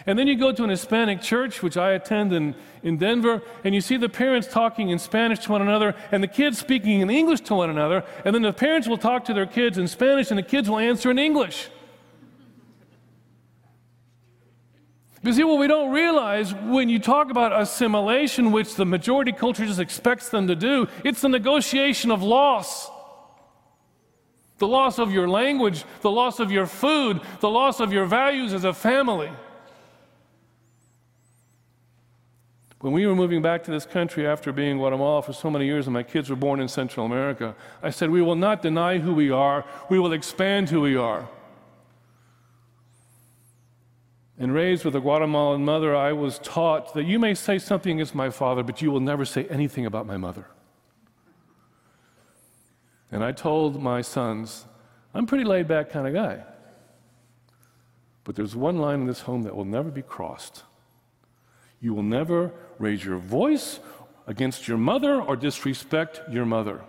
And 0.07 0.19
then 0.19 0.27
you 0.27 0.35
go 0.37 0.51
to 0.51 0.63
an 0.63 0.69
Hispanic 0.69 1.21
church, 1.21 1.63
which 1.63 1.77
I 1.77 1.91
attend 1.91 2.31
in, 2.31 2.55
in 2.83 2.97
Denver, 2.97 3.41
and 3.63 3.73
you 3.73 3.81
see 3.81 3.97
the 3.97 4.07
parents 4.07 4.47
talking 4.47 4.89
in 4.89 4.99
Spanish 4.99 5.39
to 5.39 5.51
one 5.51 5.63
another, 5.63 5.95
and 6.11 6.21
the 6.21 6.27
kids 6.27 6.59
speaking 6.59 7.01
in 7.01 7.09
English 7.09 7.41
to 7.41 7.55
one 7.55 7.71
another, 7.71 8.03
and 8.23 8.35
then 8.35 8.43
the 8.43 8.53
parents 8.53 8.87
will 8.87 8.99
talk 8.99 9.25
to 9.25 9.33
their 9.33 9.47
kids 9.47 9.79
in 9.79 9.87
Spanish, 9.87 10.29
and 10.29 10.37
the 10.37 10.43
kids 10.43 10.69
will 10.69 10.77
answer 10.77 11.09
in 11.09 11.17
English. 11.17 11.69
You 15.25 15.33
see, 15.33 15.43
what 15.43 15.57
we 15.57 15.65
don't 15.65 15.91
realize 15.91 16.53
when 16.53 16.87
you 16.87 16.99
talk 16.99 17.31
about 17.31 17.59
assimilation, 17.59 18.51
which 18.51 18.75
the 18.75 18.85
majority 18.85 19.31
culture 19.31 19.65
just 19.65 19.79
expects 19.79 20.29
them 20.29 20.47
to 20.47 20.55
do, 20.55 20.87
it's 21.03 21.21
the 21.21 21.29
negotiation 21.29 22.11
of 22.11 22.21
loss. 22.21 22.89
The 24.59 24.67
loss 24.67 24.99
of 24.99 25.11
your 25.11 25.27
language, 25.27 25.83
the 26.01 26.11
loss 26.11 26.39
of 26.39 26.51
your 26.51 26.67
food, 26.67 27.21
the 27.39 27.49
loss 27.49 27.79
of 27.79 27.91
your 27.91 28.05
values 28.05 28.53
as 28.53 28.65
a 28.65 28.73
family. 28.73 29.31
When 32.79 32.93
we 32.93 33.07
were 33.07 33.15
moving 33.15 33.41
back 33.41 33.63
to 33.63 33.71
this 33.71 33.85
country 33.85 34.27
after 34.27 34.51
being 34.51 34.73
in 34.73 34.77
Guatemala 34.77 35.23
for 35.23 35.33
so 35.33 35.49
many 35.49 35.65
years 35.65 35.87
and 35.87 35.93
my 35.95 36.03
kids 36.03 36.29
were 36.29 36.35
born 36.35 36.59
in 36.59 36.67
Central 36.67 37.03
America, 37.03 37.55
I 37.81 37.89
said, 37.89 38.11
We 38.11 38.21
will 38.21 38.35
not 38.35 38.61
deny 38.61 38.99
who 38.99 39.15
we 39.15 39.31
are, 39.31 39.65
we 39.89 39.97
will 39.97 40.13
expand 40.13 40.69
who 40.69 40.81
we 40.81 40.95
are. 40.95 41.27
And 44.37 44.53
raised 44.53 44.83
with 44.83 44.95
a 44.95 44.99
Guatemalan 44.99 45.63
mother, 45.63 45.95
I 45.95 46.11
was 46.11 46.39
taught 46.39 46.93
that 46.93 47.05
you 47.05 47.19
may 47.19 47.33
say 47.33 47.57
something 47.57 47.93
against 47.93 48.13
my 48.13 48.29
father, 48.29 48.63
but 48.63 48.81
you 48.81 48.91
will 48.91 48.99
never 48.99 49.23
say 49.23 49.45
anything 49.45 49.85
about 49.85 50.05
my 50.05 50.17
mother. 50.17 50.47
And 53.11 53.23
I 53.23 53.31
told 53.31 53.81
my 53.81 54.01
sons, 54.01 54.65
I'm 55.13 55.25
pretty 55.25 55.45
laid 55.45 55.69
back 55.69 55.89
kind 55.89 56.05
of 56.05 56.13
guy. 56.13 56.43
But 58.25 58.35
there's 58.35 58.55
one 58.55 58.77
line 58.77 59.01
in 59.01 59.07
this 59.07 59.21
home 59.21 59.43
that 59.43 59.55
will 59.55 59.63
never 59.63 59.89
be 59.89 60.01
crossed. 60.01 60.63
You 61.79 61.93
will 61.93 62.03
never 62.03 62.51
raise 62.77 63.05
your 63.05 63.17
voice 63.17 63.79
against 64.27 64.67
your 64.67 64.77
mother 64.77 65.21
or 65.21 65.37
disrespect 65.37 66.21
your 66.29 66.45
mother. 66.45 66.81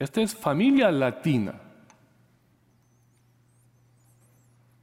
Esta 0.00 0.22
es 0.22 0.32
familia 0.32 0.90
latina. 0.90 1.60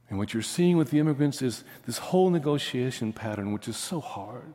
And 0.08 0.18
what 0.18 0.32
you're 0.32 0.42
seeing 0.42 0.76
with 0.76 0.90
the 0.90 0.98
immigrants 0.98 1.42
is 1.42 1.64
this 1.86 1.98
whole 1.98 2.30
negotiation 2.30 3.12
pattern, 3.12 3.52
which 3.52 3.68
is 3.68 3.76
so 3.76 4.00
hard. 4.00 4.54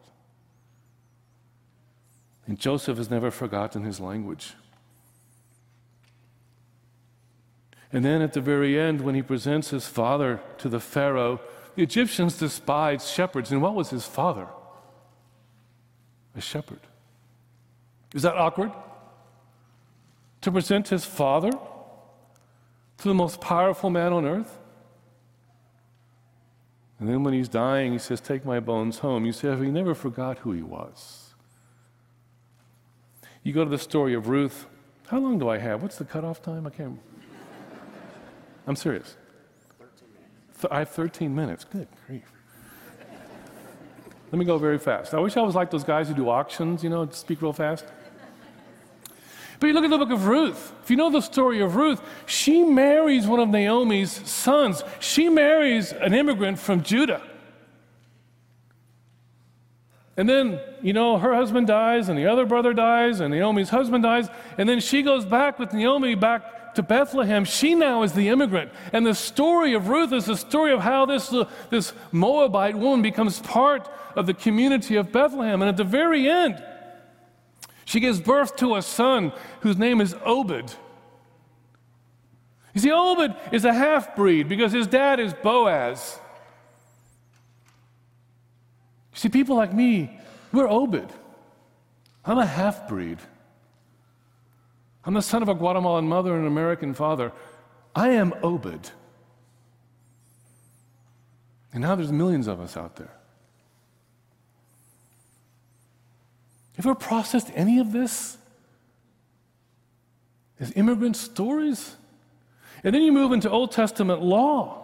And 2.47 2.59
Joseph 2.59 2.97
has 2.97 3.09
never 3.09 3.31
forgotten 3.31 3.83
his 3.83 3.99
language. 3.99 4.53
And 7.91 8.03
then 8.03 8.21
at 8.23 8.33
the 8.33 8.41
very 8.41 8.79
end, 8.79 9.01
when 9.01 9.13
he 9.13 9.21
presents 9.21 9.69
his 9.69 9.85
father 9.85 10.41
to 10.57 10.67
the 10.67 10.79
Pharaoh, 10.79 11.39
the 11.75 11.83
Egyptians 11.83 12.37
despised 12.37 13.07
shepherds. 13.07 13.51
And 13.51 13.61
what 13.61 13.75
was 13.75 13.91
his 13.91 14.05
father? 14.05 14.47
A 16.35 16.41
shepherd. 16.41 16.79
Is 18.15 18.23
that 18.23 18.35
awkward? 18.35 18.71
To 20.41 20.51
present 20.51 20.89
his 20.89 21.05
father 21.05 21.51
to 21.51 23.07
the 23.07 23.13
most 23.13 23.39
powerful 23.39 23.91
man 23.91 24.11
on 24.11 24.25
earth? 24.25 24.57
And 26.99 27.09
then 27.09 27.23
when 27.23 27.33
he's 27.33 27.49
dying, 27.49 27.91
he 27.91 27.99
says, 27.99 28.21
Take 28.21 28.45
my 28.45 28.59
bones 28.59 28.99
home. 28.99 29.25
You 29.25 29.31
say, 29.31 29.55
He 29.55 29.71
never 29.71 29.93
forgot 29.95 30.39
who 30.39 30.51
he 30.51 30.61
was. 30.61 31.33
You 33.43 33.51
go 33.51 33.63
to 33.63 33.69
the 33.69 33.77
story 33.77 34.13
of 34.13 34.29
Ruth. 34.29 34.67
How 35.07 35.19
long 35.19 35.37
do 35.37 35.49
I 35.49 35.57
have? 35.57 35.81
What's 35.81 35.97
the 35.97 36.05
cutoff 36.05 36.41
time? 36.41 36.65
I 36.65 36.69
can't. 36.69 36.99
I'm 38.65 38.75
serious. 38.75 39.17
I 40.71 40.79
have 40.79 40.89
13 40.89 41.35
minutes. 41.35 41.65
Good 41.65 41.87
grief. 42.07 42.31
Let 44.31 44.39
me 44.39 44.45
go 44.45 44.57
very 44.57 44.79
fast. 44.79 45.13
I 45.13 45.19
wish 45.19 45.37
I 45.37 45.41
was 45.41 45.55
like 45.55 45.69
those 45.69 45.83
guys 45.83 46.07
who 46.07 46.15
do 46.15 46.29
auctions, 46.29 46.83
you 46.83 46.89
know, 46.89 47.07
speak 47.09 47.41
real 47.41 47.53
fast. 47.53 47.85
But 49.63 49.67
you 49.67 49.75
look 49.75 49.85
at 49.85 49.91
the 49.91 49.97
book 49.97 50.11
of 50.11 50.27
Ruth. 50.27 50.73
If 50.83 50.89
you 50.89 50.97
know 50.97 51.09
the 51.09 51.21
story 51.21 51.61
of 51.61 51.77
Ruth, 51.77 52.01
she 52.25 52.63
marries 52.65 53.25
one 53.25 53.39
of 53.39 53.47
Naomi's 53.47 54.11
sons. 54.29 54.83
She 54.99 55.29
marries 55.29 55.93
an 55.93 56.13
immigrant 56.13 56.59
from 56.59 56.83
Judah. 56.83 57.21
And 60.17 60.27
then, 60.27 60.59
you 60.81 60.91
know, 60.91 61.17
her 61.17 61.33
husband 61.33 61.67
dies, 61.67 62.09
and 62.09 62.19
the 62.19 62.25
other 62.25 62.45
brother 62.45 62.73
dies, 62.73 63.21
and 63.21 63.33
Naomi's 63.33 63.69
husband 63.69 64.03
dies, 64.03 64.27
and 64.57 64.67
then 64.67 64.81
she 64.81 65.01
goes 65.01 65.23
back 65.23 65.59
with 65.59 65.71
Naomi 65.71 66.15
back 66.15 66.75
to 66.75 66.83
Bethlehem. 66.83 67.45
She 67.45 67.73
now 67.73 68.03
is 68.03 68.11
the 68.11 68.27
immigrant. 68.27 68.69
And 68.91 69.05
the 69.05 69.15
story 69.15 69.75
of 69.75 69.87
Ruth 69.87 70.11
is 70.11 70.25
the 70.25 70.35
story 70.35 70.73
of 70.73 70.81
how 70.81 71.05
this, 71.05 71.31
uh, 71.31 71.49
this 71.69 71.93
Moabite 72.11 72.75
woman 72.75 73.01
becomes 73.01 73.39
part 73.39 73.89
of 74.17 74.25
the 74.25 74.33
community 74.33 74.97
of 74.97 75.13
Bethlehem. 75.13 75.61
And 75.61 75.69
at 75.69 75.77
the 75.77 75.85
very 75.85 76.27
end, 76.27 76.61
she 77.85 77.99
gives 77.99 78.21
birth 78.21 78.55
to 78.57 78.75
a 78.75 78.81
son 78.81 79.33
whose 79.61 79.77
name 79.77 80.01
is 80.01 80.15
Obed. 80.25 80.75
You 82.73 82.81
see, 82.81 82.91
Obed 82.91 83.35
is 83.51 83.65
a 83.65 83.73
half 83.73 84.15
breed 84.15 84.49
because 84.49 84.71
his 84.71 84.87
dad 84.87 85.19
is 85.19 85.33
Boaz. 85.33 86.19
You 89.13 89.19
see, 89.19 89.29
people 89.29 89.55
like 89.55 89.73
me, 89.73 90.19
we're 90.51 90.69
Obed. 90.69 91.11
I'm 92.25 92.39
a 92.39 92.45
half 92.45 92.87
breed. 92.87 93.19
I'm 95.05 95.13
the 95.13 95.21
son 95.21 95.41
of 95.41 95.49
a 95.49 95.53
Guatemalan 95.53 96.07
mother 96.07 96.33
and 96.33 96.41
an 96.41 96.47
American 96.47 96.93
father. 96.93 97.31
I 97.95 98.09
am 98.09 98.33
Obed. 98.41 98.89
And 101.73 101.81
now 101.81 101.95
there's 101.95 102.11
millions 102.11 102.47
of 102.47 102.59
us 102.59 102.77
out 102.77 102.95
there. 102.95 103.11
Have 106.75 106.85
you 106.85 106.91
ever 106.91 106.99
processed 106.99 107.51
any 107.55 107.79
of 107.79 107.91
this 107.91 108.37
as 110.59 110.71
immigrant 110.75 111.15
stories? 111.15 111.95
And 112.83 112.93
then 112.93 113.01
you 113.01 113.11
move 113.11 113.31
into 113.31 113.49
Old 113.49 113.71
Testament 113.71 114.21
law. 114.21 114.79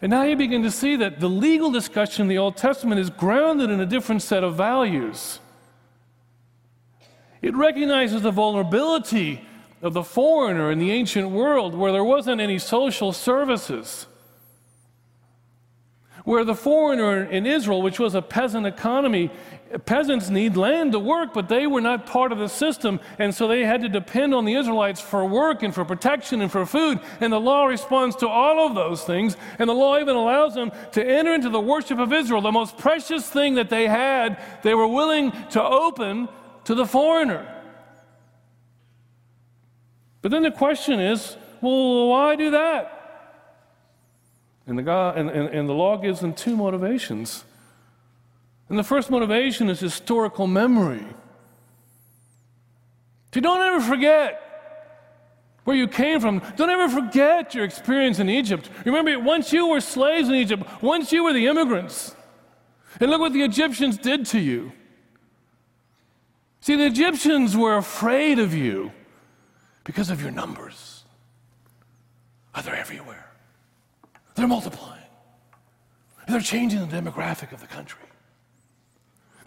And 0.00 0.10
now 0.10 0.22
you 0.22 0.36
begin 0.36 0.62
to 0.62 0.70
see 0.70 0.96
that 0.96 1.20
the 1.20 1.28
legal 1.28 1.70
discussion 1.70 2.22
in 2.22 2.28
the 2.28 2.38
Old 2.38 2.56
Testament 2.56 3.00
is 3.00 3.10
grounded 3.10 3.70
in 3.70 3.80
a 3.80 3.86
different 3.86 4.22
set 4.22 4.44
of 4.44 4.54
values. 4.54 5.40
It 7.42 7.54
recognizes 7.54 8.22
the 8.22 8.30
vulnerability 8.30 9.46
of 9.82 9.92
the 9.92 10.02
foreigner 10.02 10.70
in 10.70 10.78
the 10.78 10.90
ancient 10.90 11.30
world 11.30 11.74
where 11.74 11.92
there 11.92 12.04
wasn't 12.04 12.40
any 12.40 12.58
social 12.58 13.12
services. 13.12 14.06
Where 16.24 16.44
the 16.44 16.54
foreigner 16.54 17.22
in 17.22 17.44
Israel, 17.44 17.82
which 17.82 17.98
was 17.98 18.14
a 18.14 18.22
peasant 18.22 18.66
economy, 18.66 19.30
peasants 19.84 20.30
need 20.30 20.56
land 20.56 20.92
to 20.92 20.98
work, 20.98 21.34
but 21.34 21.50
they 21.50 21.66
were 21.66 21.82
not 21.82 22.06
part 22.06 22.32
of 22.32 22.38
the 22.38 22.48
system, 22.48 22.98
and 23.18 23.34
so 23.34 23.46
they 23.46 23.64
had 23.64 23.82
to 23.82 23.90
depend 23.90 24.34
on 24.34 24.46
the 24.46 24.54
Israelites 24.54 25.02
for 25.02 25.26
work 25.26 25.62
and 25.62 25.74
for 25.74 25.84
protection 25.84 26.40
and 26.40 26.50
for 26.50 26.64
food. 26.64 26.98
And 27.20 27.30
the 27.30 27.40
law 27.40 27.66
responds 27.66 28.16
to 28.16 28.28
all 28.28 28.66
of 28.66 28.74
those 28.74 29.04
things, 29.04 29.36
and 29.58 29.68
the 29.68 29.74
law 29.74 29.98
even 29.98 30.16
allows 30.16 30.54
them 30.54 30.72
to 30.92 31.06
enter 31.06 31.34
into 31.34 31.50
the 31.50 31.60
worship 31.60 31.98
of 31.98 32.10
Israel, 32.10 32.40
the 32.40 32.50
most 32.50 32.78
precious 32.78 33.28
thing 33.28 33.56
that 33.56 33.68
they 33.68 33.86
had, 33.86 34.42
they 34.62 34.74
were 34.74 34.88
willing 34.88 35.30
to 35.50 35.62
open 35.62 36.28
to 36.64 36.74
the 36.74 36.86
foreigner. 36.86 37.50
But 40.22 40.30
then 40.30 40.42
the 40.42 40.50
question 40.50 41.00
is 41.00 41.36
well, 41.60 42.08
why 42.08 42.36
do 42.36 42.52
that? 42.52 43.03
And 44.66 44.78
the, 44.78 44.82
God, 44.82 45.18
and, 45.18 45.28
and, 45.30 45.48
and 45.48 45.68
the 45.68 45.74
law 45.74 45.96
gives 45.96 46.20
them 46.20 46.32
two 46.32 46.56
motivations. 46.56 47.44
And 48.68 48.78
the 48.78 48.84
first 48.84 49.10
motivation 49.10 49.68
is 49.68 49.80
historical 49.80 50.46
memory. 50.46 51.04
So 53.32 53.40
don't 53.40 53.60
ever 53.60 53.80
forget 53.80 54.40
where 55.64 55.76
you 55.76 55.88
came 55.88 56.20
from. 56.20 56.40
Don't 56.56 56.70
ever 56.70 56.88
forget 56.88 57.54
your 57.54 57.64
experience 57.64 58.18
in 58.18 58.30
Egypt. 58.30 58.70
Remember, 58.84 59.18
once 59.18 59.52
you 59.52 59.68
were 59.68 59.80
slaves 59.80 60.28
in 60.28 60.34
Egypt, 60.34 60.62
once 60.82 61.12
you 61.12 61.24
were 61.24 61.32
the 61.32 61.46
immigrants. 61.46 62.14
And 63.00 63.10
look 63.10 63.20
what 63.20 63.32
the 63.32 63.42
Egyptians 63.42 63.98
did 63.98 64.26
to 64.26 64.38
you. 64.38 64.72
See, 66.60 66.76
the 66.76 66.86
Egyptians 66.86 67.56
were 67.56 67.76
afraid 67.76 68.38
of 68.38 68.54
you 68.54 68.92
because 69.84 70.10
of 70.10 70.22
your 70.22 70.30
numbers. 70.30 71.04
Oh, 72.54 72.62
they're 72.62 72.76
everywhere, 72.76 73.26
they're 74.34 74.48
multiplying, 74.48 75.02
they're 76.28 76.40
changing 76.40 76.86
the 76.86 76.96
demographic 76.96 77.52
of 77.52 77.60
the 77.60 77.66
country, 77.66 78.02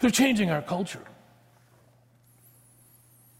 they're 0.00 0.10
changing 0.10 0.50
our 0.50 0.62
culture. 0.62 1.04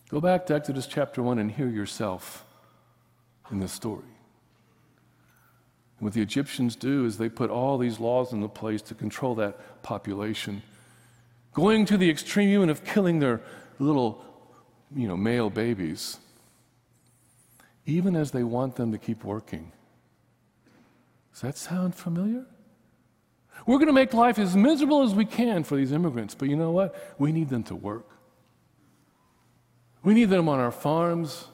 Go 0.08 0.20
back 0.22 0.46
to 0.46 0.54
Exodus 0.54 0.86
chapter 0.86 1.22
1 1.22 1.38
and 1.38 1.50
hear 1.50 1.68
yourself 1.68 2.46
in 3.50 3.60
this 3.60 3.72
story. 3.72 4.04
And 5.98 6.06
what 6.06 6.14
the 6.14 6.22
Egyptians 6.22 6.76
do 6.76 7.04
is 7.04 7.18
they 7.18 7.28
put 7.28 7.50
all 7.50 7.76
these 7.76 8.00
laws 8.00 8.32
into 8.32 8.48
place 8.48 8.80
to 8.82 8.94
control 8.94 9.34
that 9.34 9.82
population, 9.82 10.62
going 11.52 11.84
to 11.86 11.96
the 11.96 12.08
extreme 12.08 12.48
even 12.48 12.70
of 12.70 12.84
killing 12.84 13.18
their 13.18 13.40
little, 13.78 14.24
you 14.94 15.08
know, 15.08 15.16
male 15.16 15.50
babies, 15.50 16.18
even 17.84 18.16
as 18.16 18.30
they 18.30 18.44
want 18.44 18.76
them 18.76 18.92
to 18.92 18.98
keep 18.98 19.24
working. 19.24 19.72
Does 21.38 21.42
that 21.42 21.56
sound 21.56 21.94
familiar? 21.94 22.44
We're 23.64 23.76
going 23.76 23.86
to 23.86 23.92
make 23.92 24.12
life 24.12 24.40
as 24.40 24.56
miserable 24.56 25.04
as 25.04 25.14
we 25.14 25.24
can 25.24 25.62
for 25.62 25.76
these 25.76 25.92
immigrants, 25.92 26.34
but 26.34 26.48
you 26.48 26.56
know 26.56 26.72
what? 26.72 27.14
We 27.16 27.30
need 27.30 27.48
them 27.48 27.62
to 27.64 27.76
work. 27.76 28.08
We 30.02 30.14
need 30.14 30.30
them 30.30 30.48
on 30.48 30.58
our 30.58 30.72
farms. 30.72 31.46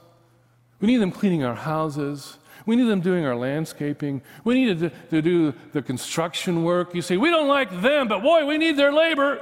We 0.80 0.86
need 0.86 1.02
them 1.02 1.12
cleaning 1.12 1.44
our 1.44 1.54
houses. 1.54 2.38
We 2.64 2.76
need 2.76 2.88
them 2.88 3.02
doing 3.02 3.26
our 3.26 3.36
landscaping. 3.36 4.22
We 4.42 4.54
need 4.54 4.78
to, 4.78 4.90
to 5.10 5.20
do 5.20 5.52
the 5.72 5.82
construction 5.82 6.64
work. 6.64 6.94
You 6.94 7.02
see, 7.02 7.18
we 7.18 7.28
don't 7.28 7.48
like 7.48 7.82
them, 7.82 8.08
but 8.08 8.22
boy, 8.22 8.46
we 8.46 8.56
need 8.56 8.78
their 8.78 8.90
labor. 8.90 9.38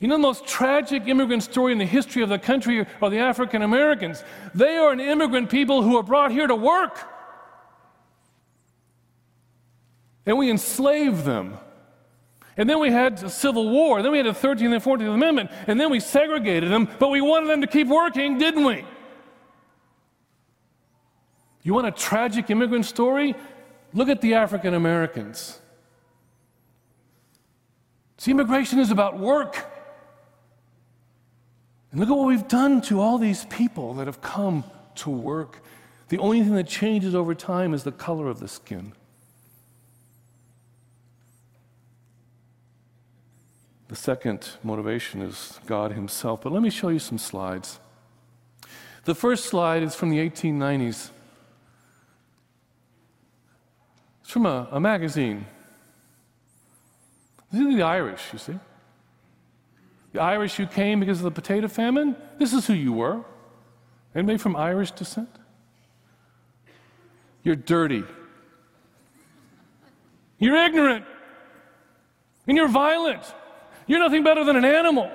You 0.00 0.06
know, 0.06 0.14
the 0.14 0.22
most 0.22 0.46
tragic 0.46 1.08
immigrant 1.08 1.42
story 1.42 1.72
in 1.72 1.78
the 1.78 1.84
history 1.84 2.22
of 2.22 2.28
the 2.28 2.38
country 2.38 2.86
are 3.02 3.10
the 3.10 3.18
African 3.18 3.62
Americans. 3.62 4.22
They 4.54 4.76
are 4.76 4.92
an 4.92 5.00
immigrant 5.00 5.50
people 5.50 5.82
who 5.82 5.96
are 5.96 6.04
brought 6.04 6.30
here 6.30 6.46
to 6.46 6.54
work. 6.54 6.98
And 10.24 10.38
we 10.38 10.50
enslaved 10.50 11.24
them. 11.24 11.58
And 12.56 12.68
then 12.68 12.78
we 12.78 12.90
had 12.90 13.22
a 13.24 13.30
civil 13.30 13.68
war. 13.70 14.02
Then 14.02 14.12
we 14.12 14.18
had 14.18 14.26
the 14.26 14.30
13th 14.30 14.72
and 14.72 14.82
14th 14.82 15.14
Amendment. 15.14 15.50
And 15.66 15.80
then 15.80 15.90
we 15.90 15.98
segregated 15.98 16.70
them, 16.70 16.88
but 16.98 17.08
we 17.08 17.20
wanted 17.20 17.48
them 17.48 17.60
to 17.62 17.66
keep 17.66 17.88
working, 17.88 18.38
didn't 18.38 18.64
we? 18.64 18.84
You 21.62 21.74
want 21.74 21.86
a 21.88 21.92
tragic 21.92 22.50
immigrant 22.50 22.86
story? 22.86 23.34
Look 23.92 24.08
at 24.08 24.20
the 24.20 24.34
African 24.34 24.74
Americans. 24.74 25.60
See, 28.16 28.30
immigration 28.30 28.78
is 28.78 28.90
about 28.90 29.18
work. 29.18 29.66
And 31.90 32.00
look 32.00 32.10
at 32.10 32.16
what 32.16 32.26
we've 32.28 32.48
done 32.48 32.80
to 32.82 33.00
all 33.00 33.18
these 33.18 33.44
people 33.46 33.94
that 33.94 34.06
have 34.06 34.20
come 34.20 34.64
to 34.96 35.10
work. 35.10 35.62
The 36.08 36.18
only 36.18 36.42
thing 36.42 36.54
that 36.54 36.68
changes 36.68 37.14
over 37.14 37.34
time 37.34 37.72
is 37.72 37.84
the 37.84 37.92
color 37.92 38.28
of 38.28 38.40
the 38.40 38.48
skin. 38.48 38.92
The 43.88 43.96
second 43.96 44.50
motivation 44.62 45.22
is 45.22 45.58
God 45.66 45.92
Himself. 45.92 46.42
But 46.42 46.52
let 46.52 46.62
me 46.62 46.70
show 46.70 46.88
you 46.88 46.98
some 46.98 47.16
slides. 47.16 47.80
The 49.04 49.14
first 49.14 49.46
slide 49.46 49.82
is 49.82 49.94
from 49.94 50.10
the 50.10 50.18
1890s. 50.18 51.10
It's 54.20 54.30
from 54.30 54.44
a, 54.44 54.68
a 54.70 54.78
magazine. 54.78 55.46
These 57.50 57.62
are 57.62 57.76
the 57.76 57.82
Irish, 57.82 58.20
you 58.34 58.38
see. 58.38 58.58
The 60.12 60.20
Irish 60.20 60.56
who 60.56 60.66
came 60.66 61.00
because 61.00 61.18
of 61.18 61.24
the 61.24 61.30
potato 61.30 61.68
famine, 61.68 62.16
this 62.38 62.52
is 62.52 62.66
who 62.66 62.72
you 62.72 62.92
were. 62.92 63.24
Anybody 64.14 64.38
from 64.38 64.56
Irish 64.56 64.90
descent? 64.92 65.28
You're 67.42 67.56
dirty. 67.56 68.04
You're 70.38 70.56
ignorant. 70.56 71.04
And 72.46 72.56
you're 72.56 72.68
violent. 72.68 73.22
You're 73.86 73.98
nothing 74.00 74.24
better 74.24 74.44
than 74.44 74.56
an 74.56 74.64
animal. 74.64 75.10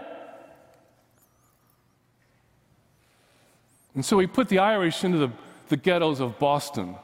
And 3.95 4.03
so 4.03 4.19
he 4.19 4.27
put 4.27 4.49
the 4.49 4.59
Irish 4.59 5.03
into 5.03 5.17
the, 5.17 5.29
the 5.69 5.77
ghettos 5.77 6.19
of 6.19 6.39
Boston. 6.39 6.95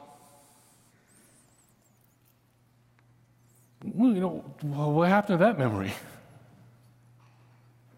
Well, 3.84 4.12
you 4.12 4.20
know, 4.20 4.44
what 4.62 5.08
happened 5.08 5.38
to 5.38 5.44
that 5.44 5.58
memory? 5.58 5.92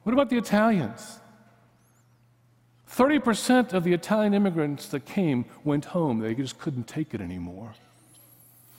What 0.03 0.13
about 0.13 0.31
the 0.31 0.37
Italians? 0.37 1.21
30% 2.91 3.73
of 3.73 3.85
the 3.85 3.93
Italian 3.95 4.35
immigrants 4.35 4.89
that 4.89 5.07
came 5.07 5.47
went 5.65 5.87
home. 5.87 6.19
They 6.19 6.35
just 6.35 6.59
couldn't 6.59 6.87
take 6.87 7.15
it 7.15 7.21
anymore. 7.21 7.73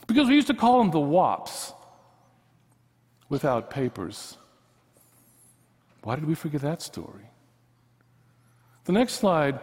Because 0.06 0.28
we 0.28 0.36
used 0.36 0.48
to 0.48 0.54
call 0.54 0.80
them 0.80 0.92
the 0.92 1.00
WOPs 1.00 1.74
without 3.30 3.70
papers. 3.70 4.38
Why 6.04 6.16
did 6.16 6.26
we 6.26 6.36
forget 6.36 6.62
that 6.62 6.82
story? 6.82 7.30
The 8.86 8.92
next 8.92 9.14
slide 9.14 9.60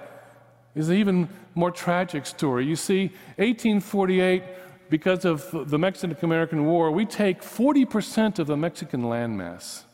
is 0.74 0.88
an 0.88 0.96
even 0.96 1.28
more 1.54 1.70
tragic 1.70 2.26
story. 2.26 2.66
You 2.66 2.76
see, 2.76 3.12
1848, 3.36 4.42
because 4.88 5.24
of 5.24 5.70
the 5.70 5.78
Mexican 5.78 6.16
American 6.22 6.64
War, 6.64 6.90
we 6.90 7.04
take 7.04 7.42
40% 7.42 8.38
of 8.38 8.46
the 8.46 8.56
Mexican 8.56 9.02
landmass 9.02 9.84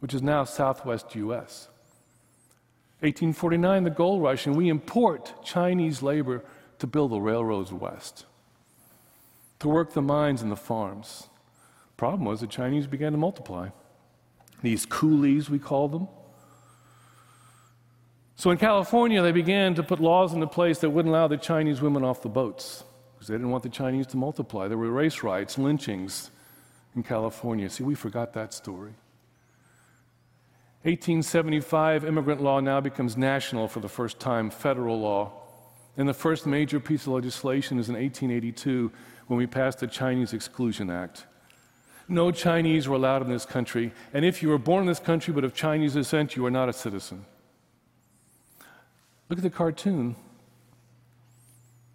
which 0.00 0.14
is 0.14 0.22
now 0.22 0.44
southwest 0.44 1.14
US. 1.14 1.68
1849, 3.00 3.84
the 3.84 3.90
gold 3.90 4.22
rush, 4.22 4.46
and 4.46 4.56
we 4.56 4.68
import 4.68 5.34
Chinese 5.44 6.02
labor 6.02 6.42
to 6.78 6.86
build 6.86 7.12
the 7.12 7.20
railroads 7.20 7.72
west, 7.72 8.24
to 9.58 9.68
work 9.68 9.92
the 9.92 10.02
mines 10.02 10.42
and 10.42 10.50
the 10.50 10.56
farms. 10.56 11.28
Problem 11.96 12.24
was 12.24 12.40
the 12.40 12.46
Chinese 12.46 12.86
began 12.86 13.12
to 13.12 13.18
multiply. 13.18 13.68
These 14.62 14.86
coolies, 14.86 15.50
we 15.50 15.58
call 15.58 15.88
them. 15.88 16.08
So 18.36 18.50
in 18.50 18.58
California, 18.58 19.22
they 19.22 19.32
began 19.32 19.74
to 19.74 19.82
put 19.82 20.00
laws 20.00 20.34
into 20.34 20.46
place 20.46 20.78
that 20.80 20.90
wouldn't 20.90 21.14
allow 21.14 21.26
the 21.26 21.38
Chinese 21.38 21.80
women 21.80 22.04
off 22.04 22.22
the 22.22 22.28
boats 22.28 22.84
because 23.14 23.28
they 23.28 23.34
didn't 23.34 23.50
want 23.50 23.62
the 23.62 23.70
Chinese 23.70 24.06
to 24.08 24.16
multiply. 24.18 24.68
There 24.68 24.76
were 24.76 24.90
race 24.90 25.22
riots, 25.22 25.56
lynchings 25.56 26.30
in 26.94 27.02
California. 27.02 27.70
See, 27.70 27.82
we 27.82 27.94
forgot 27.94 28.34
that 28.34 28.52
story. 28.52 28.92
1875, 30.86 32.04
immigrant 32.04 32.40
law 32.40 32.60
now 32.60 32.80
becomes 32.80 33.16
national 33.16 33.66
for 33.66 33.80
the 33.80 33.88
first 33.88 34.20
time, 34.20 34.50
federal 34.50 35.00
law. 35.00 35.32
And 35.96 36.08
the 36.08 36.14
first 36.14 36.46
major 36.46 36.78
piece 36.78 37.08
of 37.08 37.12
legislation 37.12 37.80
is 37.80 37.88
in 37.88 37.96
1882 37.96 38.92
when 39.26 39.36
we 39.36 39.48
passed 39.48 39.80
the 39.80 39.88
Chinese 39.88 40.32
Exclusion 40.32 40.88
Act. 40.88 41.26
No 42.06 42.30
Chinese 42.30 42.86
were 42.86 42.94
allowed 42.94 43.22
in 43.22 43.28
this 43.28 43.44
country, 43.44 43.92
and 44.14 44.24
if 44.24 44.44
you 44.44 44.48
were 44.48 44.58
born 44.58 44.82
in 44.82 44.86
this 44.86 45.00
country 45.00 45.34
but 45.34 45.42
of 45.42 45.54
Chinese 45.54 45.94
descent, 45.94 46.36
you 46.36 46.46
are 46.46 46.52
not 46.52 46.68
a 46.68 46.72
citizen. 46.72 47.26
Look 49.28 49.40
at 49.40 49.42
the 49.42 49.50
cartoon. 49.50 50.14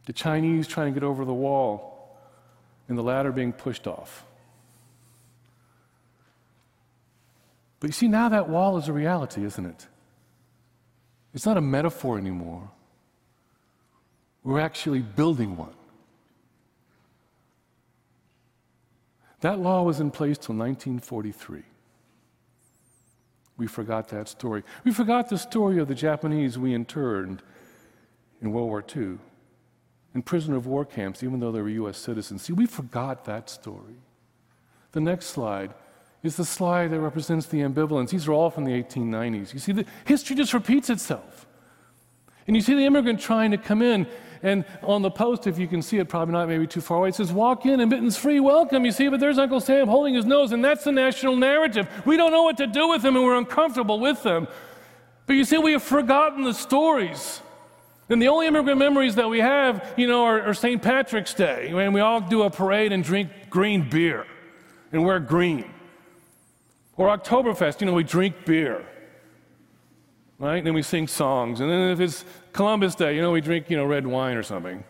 The 0.06 0.12
Chinese 0.12 0.67
trying 0.67 0.93
to 0.93 0.99
get 0.99 1.06
over 1.06 1.23
the 1.23 1.34
wall, 1.34 2.19
and 2.89 2.97
the 2.97 3.04
ladder 3.04 3.32
being 3.32 3.54
pushed 3.54 3.88
off. 3.88 4.25
But 7.81 7.89
you 7.89 7.93
see, 7.93 8.07
now 8.07 8.29
that 8.29 8.47
wall 8.47 8.77
is 8.77 8.87
a 8.87 8.93
reality, 8.93 9.43
isn't 9.43 9.65
it? 9.65 9.87
It's 11.33 11.45
not 11.45 11.57
a 11.57 11.61
metaphor 11.61 12.17
anymore. 12.17 12.69
We're 14.43 14.59
actually 14.59 14.99
building 15.01 15.57
one. 15.57 15.73
That 19.41 19.59
law 19.59 19.81
was 19.81 19.99
in 19.99 20.11
place 20.11 20.37
till 20.37 20.55
1943. 20.55 21.63
We 23.57 23.67
forgot 23.67 24.09
that 24.09 24.27
story. 24.27 24.63
We 24.83 24.93
forgot 24.93 25.29
the 25.29 25.37
story 25.37 25.79
of 25.79 25.87
the 25.87 25.95
Japanese 25.95 26.59
we 26.59 26.75
interned 26.75 27.41
in 28.41 28.51
World 28.51 28.69
War 28.69 28.83
II, 28.95 29.17
in 30.13 30.21
prisoner 30.21 30.55
of 30.55 30.67
war 30.67 30.85
camps, 30.85 31.23
even 31.23 31.39
though 31.39 31.51
they 31.51 31.61
were 31.61 31.69
U.S. 31.69 31.97
citizens. 31.97 32.43
See, 32.43 32.53
we 32.53 32.67
forgot 32.67 33.25
that 33.25 33.49
story. 33.49 33.95
The 34.91 35.01
next 35.01 35.27
slide 35.27 35.73
is 36.23 36.38
the 36.38 36.45
slide 36.45 36.91
that 36.91 36.99
represents 36.99 37.47
the 37.47 37.60
ambivalence. 37.60 38.10
These 38.10 38.27
are 38.27 38.34
all 38.34 38.49
from 38.49 38.65
the 38.65 38.71
1890s. 38.71 39.53
You 39.53 39.60
see, 39.60 39.71
the 39.71 39.86
history 40.05 40.36
just 40.36 40.53
repeats 40.53 40.89
itself. 40.89 41.47
And 42.47 42.55
you 42.55 42.62
see 42.62 42.75
the 42.75 42.86
immigrant 42.86 43.19
trying 43.19 43.51
to 43.51 43.57
come 43.57 43.81
in, 43.81 44.07
and 44.43 44.65
on 44.81 45.03
the 45.03 45.12
post, 45.12 45.45
if 45.45 45.60
you 45.60 45.67
can 45.67 45.81
see 45.81 45.97
it, 45.97 46.10
probably 46.10 46.34
not 46.34 46.47
maybe 46.47 46.65
too 46.65 46.81
far 46.81 46.97
away, 46.97 47.10
it 47.10 47.15
says, 47.15 47.31
Walk 47.31 47.65
in, 47.65 47.79
admittance 47.79 48.17
free, 48.17 48.39
welcome. 48.39 48.86
You 48.86 48.91
see, 48.91 49.07
but 49.07 49.19
there's 49.19 49.38
Uncle 49.38 49.60
Sam 49.60 49.88
holding 49.88 50.15
his 50.15 50.25
nose, 50.25 50.51
and 50.51 50.63
that's 50.63 50.84
the 50.84 50.91
national 50.91 51.36
narrative. 51.36 51.88
We 52.05 52.17
don't 52.17 52.31
know 52.31 52.43
what 52.43 52.57
to 52.57 52.67
do 52.67 52.89
with 52.89 53.03
them, 53.03 53.15
and 53.15 53.25
we're 53.25 53.38
uncomfortable 53.38 53.99
with 53.99 54.23
them. 54.23 54.47
But 55.27 55.34
you 55.34 55.45
see, 55.45 55.57
we 55.57 55.73
have 55.73 55.84
forgotten 55.84 56.43
the 56.43 56.53
stories. 56.53 57.41
And 58.10 58.21
the 58.21 58.27
only 58.27 58.47
immigrant 58.47 58.79
memories 58.79 59.15
that 59.15 59.29
we 59.29 59.39
have, 59.39 59.93
you 59.95 60.07
know, 60.07 60.25
are, 60.25 60.41
are 60.41 60.53
St. 60.53 60.81
Patrick's 60.81 61.34
Day, 61.34 61.73
when 61.73 61.93
we 61.93 62.01
all 62.01 62.19
do 62.19 62.41
a 62.43 62.49
parade 62.49 62.91
and 62.91 63.03
drink 63.03 63.29
green 63.49 63.89
beer 63.89 64.25
and 64.91 65.05
wear 65.05 65.19
green. 65.19 65.71
Or 67.01 67.17
Oktoberfest, 67.17 67.81
you 67.81 67.87
know, 67.87 67.93
we 67.93 68.03
drink 68.03 68.45
beer 68.45 68.85
right? 70.41 70.57
And 70.57 70.67
then 70.67 70.73
we 70.73 70.81
sing 70.81 71.07
songs. 71.07 71.59
And 71.61 71.69
then 71.69 71.91
if 71.91 71.99
it's 71.99 72.25
Columbus 72.51 72.95
Day, 72.95 73.15
you 73.15 73.21
know, 73.21 73.31
we 73.31 73.41
drink, 73.41 73.69
you 73.69 73.77
know, 73.77 73.85
red 73.85 74.07
wine 74.07 74.35
or 74.35 74.43
something. 74.43 74.83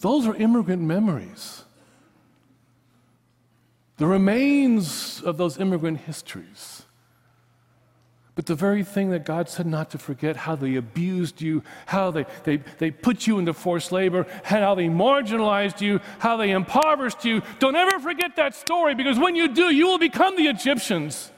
Those 0.00 0.26
are 0.26 0.34
immigrant 0.34 0.82
memories. 0.82 1.62
The 3.98 4.06
remains 4.06 5.22
of 5.22 5.36
those 5.36 5.58
immigrant 5.58 6.00
histories. 6.00 6.82
But 8.34 8.46
the 8.46 8.54
very 8.54 8.82
thing 8.82 9.10
that 9.10 9.26
God 9.26 9.50
said 9.50 9.66
not 9.66 9.90
to 9.90 9.98
forget, 9.98 10.36
how 10.36 10.56
they 10.56 10.76
abused 10.76 11.42
you, 11.42 11.62
how 11.84 12.10
they, 12.10 12.24
they, 12.44 12.58
they 12.78 12.90
put 12.90 13.26
you 13.26 13.38
into 13.38 13.52
forced 13.52 13.92
labor, 13.92 14.26
how 14.42 14.74
they 14.74 14.86
marginalized 14.86 15.82
you, 15.82 16.00
how 16.18 16.38
they 16.38 16.50
impoverished 16.50 17.26
you, 17.26 17.42
don't 17.58 17.76
ever 17.76 18.00
forget 18.00 18.36
that 18.36 18.54
story 18.54 18.94
because 18.94 19.18
when 19.18 19.36
you 19.36 19.48
do, 19.48 19.64
you 19.64 19.86
will 19.86 19.98
become 19.98 20.36
the 20.36 20.46
Egyptians. 20.46 21.30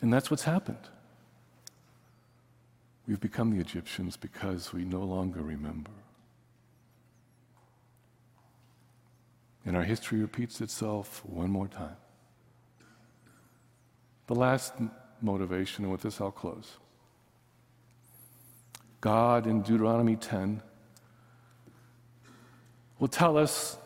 And 0.00 0.10
that's 0.10 0.30
what's 0.30 0.44
happened. 0.44 0.78
We've 3.06 3.20
become 3.20 3.50
the 3.50 3.60
Egyptians 3.60 4.16
because 4.16 4.72
we 4.72 4.84
no 4.84 5.00
longer 5.00 5.42
remember. 5.42 5.90
And 9.66 9.76
our 9.76 9.82
history 9.84 10.20
repeats 10.20 10.60
itself 10.60 11.22
one 11.26 11.50
more 11.50 11.68
time. 11.68 11.96
The 14.26 14.34
last 14.34 14.74
motivation, 15.20 15.84
and 15.84 15.92
with 15.92 16.02
this 16.02 16.20
I'll 16.20 16.30
close. 16.30 16.76
God 19.00 19.46
in 19.46 19.62
Deuteronomy 19.62 20.16
10 20.16 20.62
will 22.98 23.08
tell 23.08 23.36
us, 23.36 23.76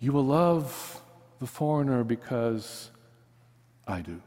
You 0.00 0.12
will 0.12 0.26
love 0.26 1.00
the 1.40 1.46
foreigner 1.46 2.04
because 2.04 2.90
I 3.86 4.00
do 4.00 4.20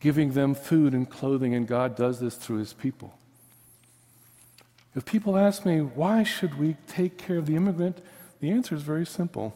giving 0.00 0.32
them 0.32 0.54
food 0.54 0.94
and 0.94 1.08
clothing, 1.08 1.54
and 1.54 1.66
God 1.66 1.96
does 1.96 2.20
this 2.20 2.36
through 2.36 2.58
his 2.58 2.72
people. 2.72 3.18
If 4.94 5.04
people 5.04 5.36
ask 5.36 5.66
me, 5.66 5.80
why 5.80 6.22
should 6.22 6.58
we 6.58 6.76
take 6.86 7.18
care 7.18 7.38
of 7.38 7.46
the 7.46 7.56
immigrant? 7.56 7.98
The 8.40 8.50
answer 8.50 8.74
is 8.74 8.82
very 8.82 9.06
simple 9.06 9.54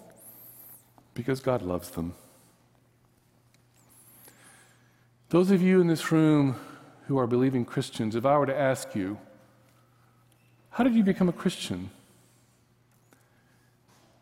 because 1.14 1.40
God 1.40 1.62
loves 1.62 1.90
them. 1.90 2.14
Those 5.33 5.51
of 5.51 5.62
you 5.62 5.81
in 5.81 5.87
this 5.87 6.12
room 6.12 6.57
who 7.07 7.16
are 7.18 7.27
believing 7.27 7.64
Christians, 7.64 8.14
if 8.14 8.27
I 8.27 8.37
were 8.37 8.45
to 8.45 8.55
ask 8.55 8.95
you, 8.95 9.16
how 10.68 10.85
did 10.85 10.95
you 10.95 11.03
become 11.03 11.31
a 11.31 11.33
Christian? 11.33 11.88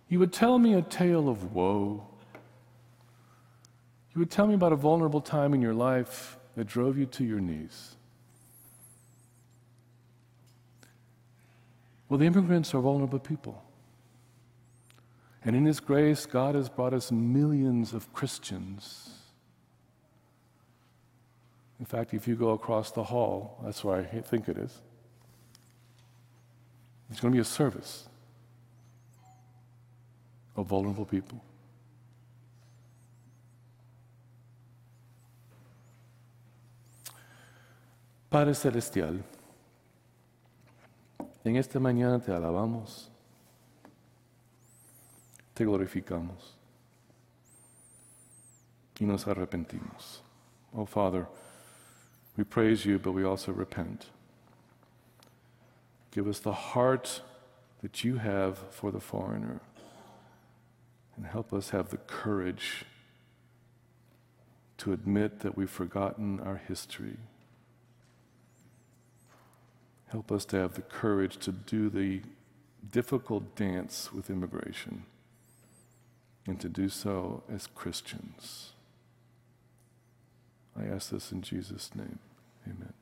You 0.09 0.20
would 0.20 0.33
tell 0.33 0.61
me 0.61 0.75
a 0.75 0.83
tale 0.83 1.29
of 1.29 1.53
woe 1.53 2.07
you 4.14 4.18
would 4.18 4.31
tell 4.31 4.46
me 4.46 4.55
about 4.55 4.73
a 4.73 4.77
vulnerable 4.77 5.20
time 5.20 5.55
in 5.55 5.62
your 5.62 5.75
life 5.75 6.37
that 6.57 6.66
drove 6.66 6.99
you 6.99 7.07
to 7.07 7.25
your 7.25 7.40
knees. 7.40 7.94
Well, 12.09 12.18
the 12.18 12.27
immigrants 12.27 12.75
are 12.75 12.81
vulnerable 12.81 13.20
people. 13.20 13.62
And 15.44 15.55
in 15.55 15.64
His 15.64 15.79
grace, 15.79 16.27
God 16.27 16.57
has 16.57 16.68
brought 16.68 16.92
us 16.92 17.12
millions 17.12 17.94
of 17.94 18.12
Christians. 18.12 19.19
In 21.80 21.86
fact, 21.86 22.12
if 22.12 22.28
you 22.28 22.36
go 22.36 22.50
across 22.50 22.92
the 22.92 23.02
hall, 23.02 23.58
that's 23.64 23.82
where 23.82 23.96
I 23.96 24.20
think 24.20 24.48
it 24.48 24.58
is, 24.58 24.80
it's 27.10 27.20
going 27.20 27.32
to 27.32 27.36
be 27.36 27.40
a 27.40 27.44
service 27.44 28.06
of 30.54 30.66
vulnerable 30.66 31.06
people. 31.06 31.42
Padre 38.28 38.54
Celestial, 38.54 39.24
en 41.44 41.56
esta 41.56 41.80
mañana 41.80 42.24
te 42.24 42.30
alabamos, 42.30 43.08
te 45.54 45.64
glorificamos 45.64 46.54
y 49.00 49.06
nos 49.06 49.26
arrepentimos. 49.26 50.20
Oh 50.72 50.84
Father, 50.84 51.26
we 52.40 52.44
praise 52.44 52.87
you, 52.87 52.98
but 52.98 53.12
we 53.12 53.22
also 53.22 53.53
repent. 53.53 54.07
Give 56.11 56.26
us 56.26 56.38
the 56.38 56.53
heart 56.53 57.20
that 57.83 58.03
you 58.03 58.16
have 58.16 58.57
for 58.70 58.90
the 58.90 58.98
foreigner 58.98 59.61
and 61.16 61.26
help 61.26 61.53
us 61.53 61.68
have 61.68 61.90
the 61.90 61.98
courage 61.98 62.87
to 64.79 64.94
admit 64.94 65.40
that 65.40 65.55
we've 65.55 65.68
forgotten 65.68 66.40
our 66.40 66.57
history 66.57 67.18
Help 70.11 70.33
us 70.33 70.44
to 70.46 70.57
have 70.57 70.74
the 70.74 70.83
courage 70.83 71.37
to 71.37 71.53
do 71.53 71.88
the 71.88 72.22
difficult 72.90 73.55
dance 73.55 74.12
with 74.12 74.29
immigration 74.29 75.05
and 76.46 76.59
to 76.61 76.68
do 76.68 76.88
so 76.88 77.44
as 77.53 77.68
Christians. 77.68 78.72
I 80.76 80.87
ask 80.87 81.11
this 81.11 81.31
in 81.31 81.42
Jesus' 81.42 81.94
name. 81.94 82.18
Amen. 82.66 82.99